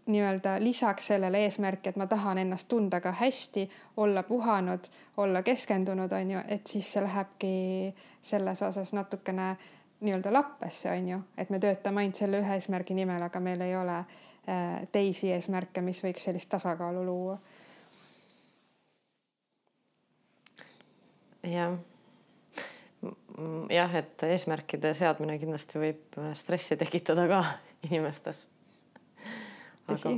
[0.06, 4.86] nii-öelda lisaks sellele eesmärki, et ma tahan ennast tunda ka hästi, olla puhanud,
[5.16, 7.50] olla keskendunud, on ju, et siis see lähebki
[8.22, 9.56] selles osas natukene
[10.00, 13.76] nii-öelda lappesse, on ju, et me töötame ainult selle ühe eesmärgi nimel, aga meil ei
[13.76, 17.38] ole äh, teisi eesmärke, mis võiks sellist tasakaalu luua.
[21.46, 21.78] Jah,
[23.70, 27.42] jah, et eesmärkide seadmine kindlasti võib stressi tekitada ka
[27.88, 28.46] inimestes
[29.92, 30.12] aga,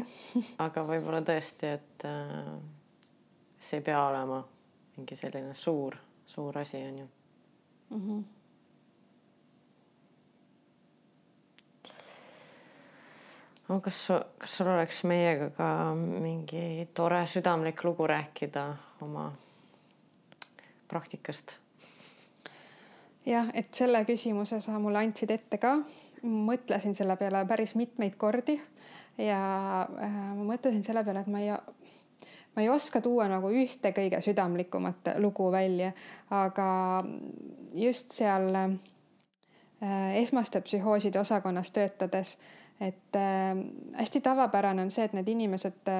[0.64, 2.56] aga võib-olla tõesti, et äh,
[3.60, 4.40] see ei pea olema
[4.96, 7.08] mingi selline suur, suur asi on ju
[7.90, 8.00] mm.
[8.00, 8.24] -hmm.
[13.68, 14.06] no kas,
[14.38, 19.32] kas sul oleks meiega ka mingi tore südamlik lugu rääkida oma
[20.88, 21.52] praktikast?
[23.26, 25.78] jah, et selle küsimuse sa mulle andsid ette ka
[26.22, 28.58] mõtlesin selle peale päris mitmeid kordi
[29.18, 29.40] ja
[29.82, 31.50] äh, mõtlesin selle peale, et ma ei,
[32.56, 35.92] ma ei oska tuua nagu ühte kõige südamlikumat lugu välja,
[36.30, 36.68] aga
[37.74, 38.78] just seal äh,
[40.22, 42.36] esmaste psühhooside osakonnas töötades,
[42.80, 43.52] et äh,
[43.98, 45.94] hästi tavapärane on see, et need inimesed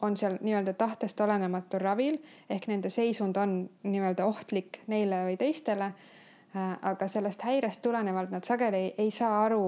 [0.00, 2.18] on seal nii-öelda tahtest olenematul ravil
[2.50, 5.92] ehk nende seisund on nii-öelda ohtlik neile või teistele
[6.56, 9.64] Äh, aga sellest häirest tulenevalt nad sageli ei saa aru,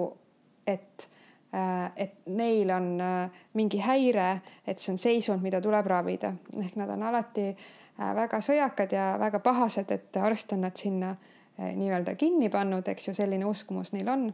[0.66, 1.08] et,
[1.52, 6.32] äh, et neil on äh, mingi häire, et see on seisund, mida tuleb ravida.
[6.62, 7.50] ehk nad on alati
[7.98, 11.14] väga sõjakad ja väga pahased, et arst on nad sinna
[11.60, 14.32] nii-öelda kinni pannud, eks ju, selline uskumus neil on.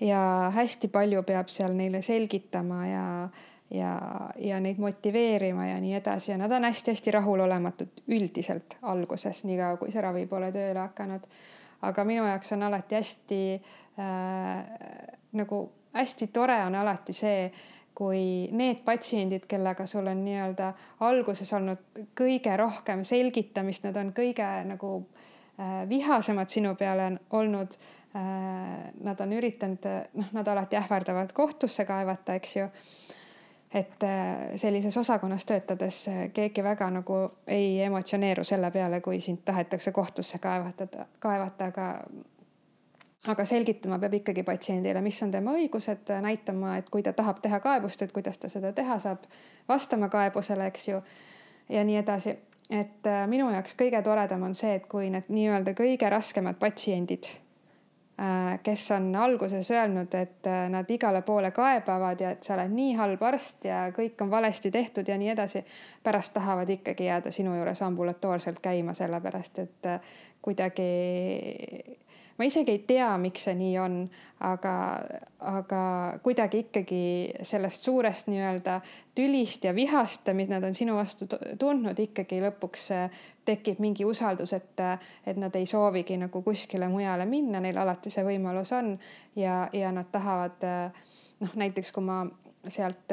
[0.00, 3.04] ja hästi palju peab seal neile selgitama ja
[3.74, 3.94] ja,
[4.38, 9.92] ja neid motiveerima ja nii edasi ja nad on hästi-hästi rahulolematud üldiselt alguses, niikaua kui
[9.92, 11.26] see ravi pole tööle hakanud.
[11.84, 13.40] aga minu jaoks on alati hästi
[14.00, 15.64] äh, nagu
[15.94, 17.50] hästi tore on alati see,
[17.94, 20.72] kui need patsiendid, kellega sul on nii-öelda
[21.06, 24.96] alguses olnud kõige rohkem selgitamist, nad on kõige nagu
[25.58, 27.92] äh, vihasemad sinu peale olnud äh,.
[29.04, 32.68] Nad on üritanud, noh, nad alati ähvardavad kohtusse kaevata, eks ju
[33.74, 37.16] et äh, sellises osakonnas töötades äh, keegi väga nagu
[37.46, 41.88] ei emotsioneeru selle peale, kui sind tahetakse kohtusse kaevatada, kaevata, aga
[43.28, 47.60] aga selgitama peab ikkagi patsiendile, mis on tema õigused, näitama, et kui ta tahab teha
[47.64, 49.24] kaebust, et kuidas ta seda teha saab,
[49.68, 51.00] vastama kaebusele, eks ju.
[51.68, 52.36] ja nii edasi,
[52.70, 57.32] et äh, minu jaoks kõige toredam on see, et kui need nii-öelda kõige raskemad patsiendid
[58.62, 62.92] kes on alguses öelnud, et äh, nad igale poole kaebavad ja et sa oled nii
[62.94, 65.64] halb arst ja kõik on valesti tehtud ja nii edasi.
[66.02, 70.00] pärast tahavad ikkagi jääda sinu juures ambulatoorselt käima, sellepärast et äh,
[70.42, 70.88] kuidagi
[72.38, 73.96] ma isegi ei tea, miks see nii on,
[74.46, 74.74] aga,
[75.50, 75.80] aga
[76.24, 77.02] kuidagi ikkagi
[77.46, 78.78] sellest suurest nii-öelda
[79.14, 82.88] tülist ja vihast, mida nad on sinu vastu tundnud, ikkagi lõpuks
[83.46, 84.82] tekib mingi usaldus, et,
[85.26, 88.94] et nad ei soovigi nagu kuskile mujale minna, neil alati see võimalus on
[89.38, 90.66] ja, ja nad tahavad
[91.40, 92.24] noh, näiteks kui ma
[92.66, 93.12] sealt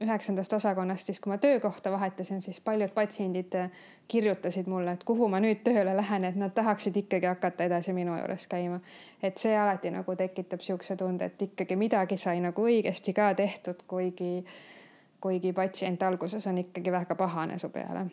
[0.00, 3.70] üheksandast osakonnast, siis kui ma töökohta vahetasin, siis paljud patsiendid äh,
[4.08, 8.16] kirjutasid mulle, et kuhu ma nüüd tööle lähen, et nad tahaksid ikkagi hakata edasi minu
[8.18, 8.80] juures käima.
[9.22, 13.86] et see alati nagu tekitab sihukese tunde, et ikkagi midagi sai nagu õigesti ka tehtud,
[13.88, 14.44] kuigi,
[15.20, 18.06] kuigi patsient alguses on ikkagi väga pahane su peale.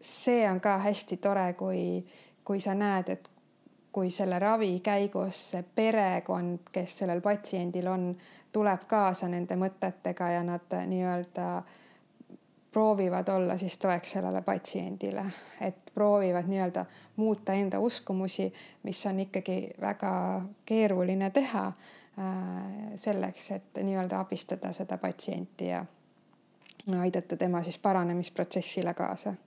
[0.00, 2.04] see on ka hästi tore, kui,
[2.44, 3.30] kui sa näed, et
[3.96, 8.10] kui selle ravi käigus see perekond, kes sellel patsiendil on,
[8.52, 11.46] tuleb kaasa nende mõtetega ja nad nii-öelda
[12.76, 15.24] proovivad olla siis toeks sellele patsiendile,
[15.64, 16.84] et proovivad nii-öelda
[17.16, 18.50] muuta enda uskumusi,
[18.82, 20.12] mis on ikkagi väga
[20.68, 22.36] keeruline teha äh,
[23.00, 25.80] selleks, et nii-öelda abistada seda patsienti ja
[27.00, 29.38] aidata tema siis paranemisprotsessile kaasa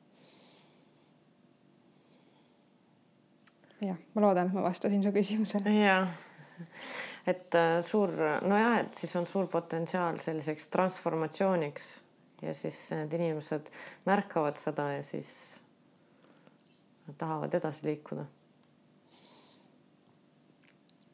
[3.82, 5.74] jah, ma loodan, et ma vastasin su küsimusele.
[5.80, 6.00] ja,
[7.28, 11.90] et äh, suur, nojah, et siis on suur potentsiaal selliseks transformatsiooniks
[12.42, 13.70] ja siis need inimesed
[14.08, 15.32] märkavad seda ja siis
[17.18, 18.26] tahavad edasi liikuda.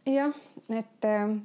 [0.06, 0.34] jah,
[0.70, 1.36] et äh,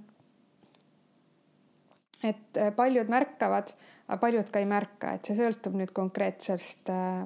[2.24, 3.72] et paljud märkavad,
[4.08, 7.24] aga paljud ka ei märka, et see sõltub nüüd konkreetsest äh,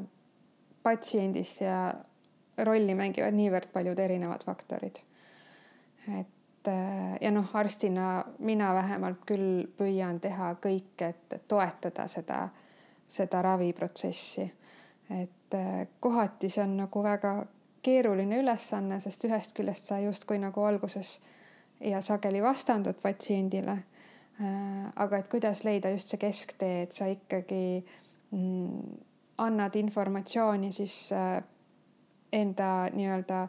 [0.84, 1.78] patsiendist ja
[2.58, 5.00] rolli mängivad niivõrd paljud erinevad faktorid.
[6.20, 12.48] et äh, ja noh, arstina mina vähemalt küll püüan teha kõike, et toetada seda,
[13.06, 14.52] seda raviprotsessi.
[15.10, 17.46] et äh, kohati see on nagu väga
[17.82, 21.20] keeruline ülesanne, sest ühest küljest sa justkui nagu alguses
[21.80, 23.78] ja sageli vastandud patsiendile.
[24.40, 27.84] Äh, aga et kuidas leida just see kesktee, et sa ikkagi
[28.30, 28.96] mm,
[29.38, 31.12] annad informatsiooni siis
[32.34, 33.48] enda nii-öelda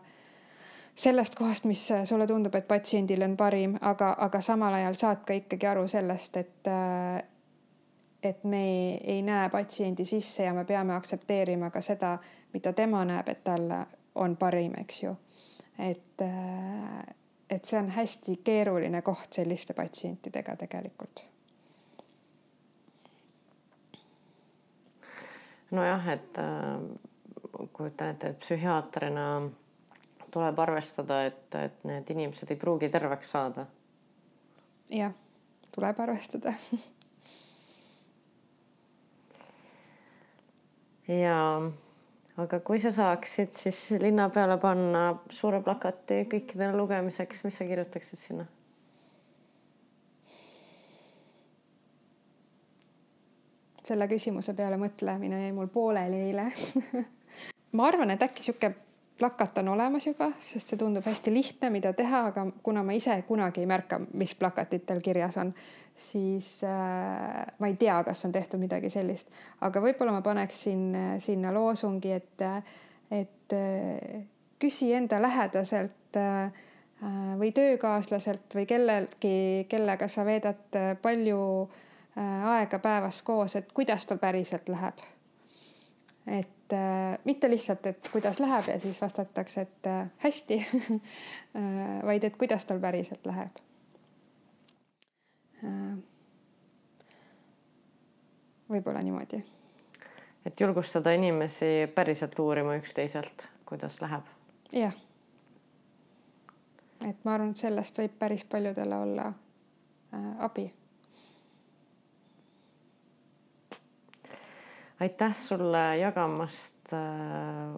[0.96, 5.36] sellest kohast, mis sulle tundub, et patsiendil on parim, aga, aga samal ajal saad ka
[5.36, 6.70] ikkagi aru sellest, et
[8.26, 12.16] et me ei näe patsiendi sisse ja me peame aktsepteerima ka seda,
[12.54, 13.84] mida tema näeb, et talle
[14.16, 15.12] on parim, eks ju.
[15.80, 16.24] et,
[17.50, 21.26] et see on hästi keeruline koht selliste patsientidega tegelikult.
[25.72, 27.14] nojah, et äh
[27.76, 29.26] kujutan ette, et psühhiaatrina
[30.32, 33.65] tuleb arvestada, et, et need inimesed ei pruugi terveks saada.
[34.91, 35.13] jah,
[35.76, 36.53] tuleb arvestada
[41.23, 41.38] ja
[42.38, 48.19] aga kui sa saaksid siis linna peale panna suure plakati kõikidele lugemiseks, mis sa kirjutaksid
[48.19, 48.45] sinna?
[53.86, 56.45] selle küsimuse peale mõtlemine jäi mul pooleli eile
[57.76, 58.73] ma arvan, et äkki sihuke
[59.17, 63.15] plakat on olemas juba, sest see tundub hästi lihtne, mida teha, aga kuna ma ise
[63.28, 65.53] kunagi ei märka, mis plakatitel kirjas on,
[65.95, 69.32] siis äh, ma ei tea, kas on tehtud midagi sellist,
[69.63, 72.47] aga võib-olla ma paneksin äh, sinna loosungi, et,
[73.15, 74.23] et äh,
[74.59, 76.51] küsi enda lähedaselt äh,
[77.39, 84.05] või töökaaslaselt või kelleltki, kellega sa veedad äh, palju äh, aega päevas koos, et kuidas
[84.05, 84.99] tal päriselt läheb.
[86.28, 92.05] et et äh, mitte lihtsalt, et kuidas läheb ja siis vastatakse, et äh, hästi äh,
[92.05, 93.59] vaid et kuidas tal päriselt läheb
[95.63, 95.97] äh,.
[98.70, 99.43] võib-olla niimoodi.
[100.45, 104.26] et julgustada inimesi päriselt uurima üksteiselt, kuidas läheb.
[104.74, 104.95] jah.
[107.05, 109.34] et ma arvan, et sellest võib päris paljudele olla
[110.39, 110.72] abi.
[115.00, 116.93] Aitäh sulle jagamast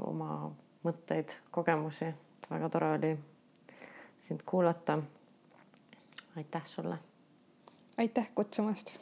[0.05, 0.51] oma
[0.84, 2.11] mõtteid, kogemusi,
[2.49, 3.13] väga tore oli
[4.20, 4.99] sind kuulata.
[6.38, 6.97] aitäh sulle.
[7.97, 8.99] aitäh kutsumast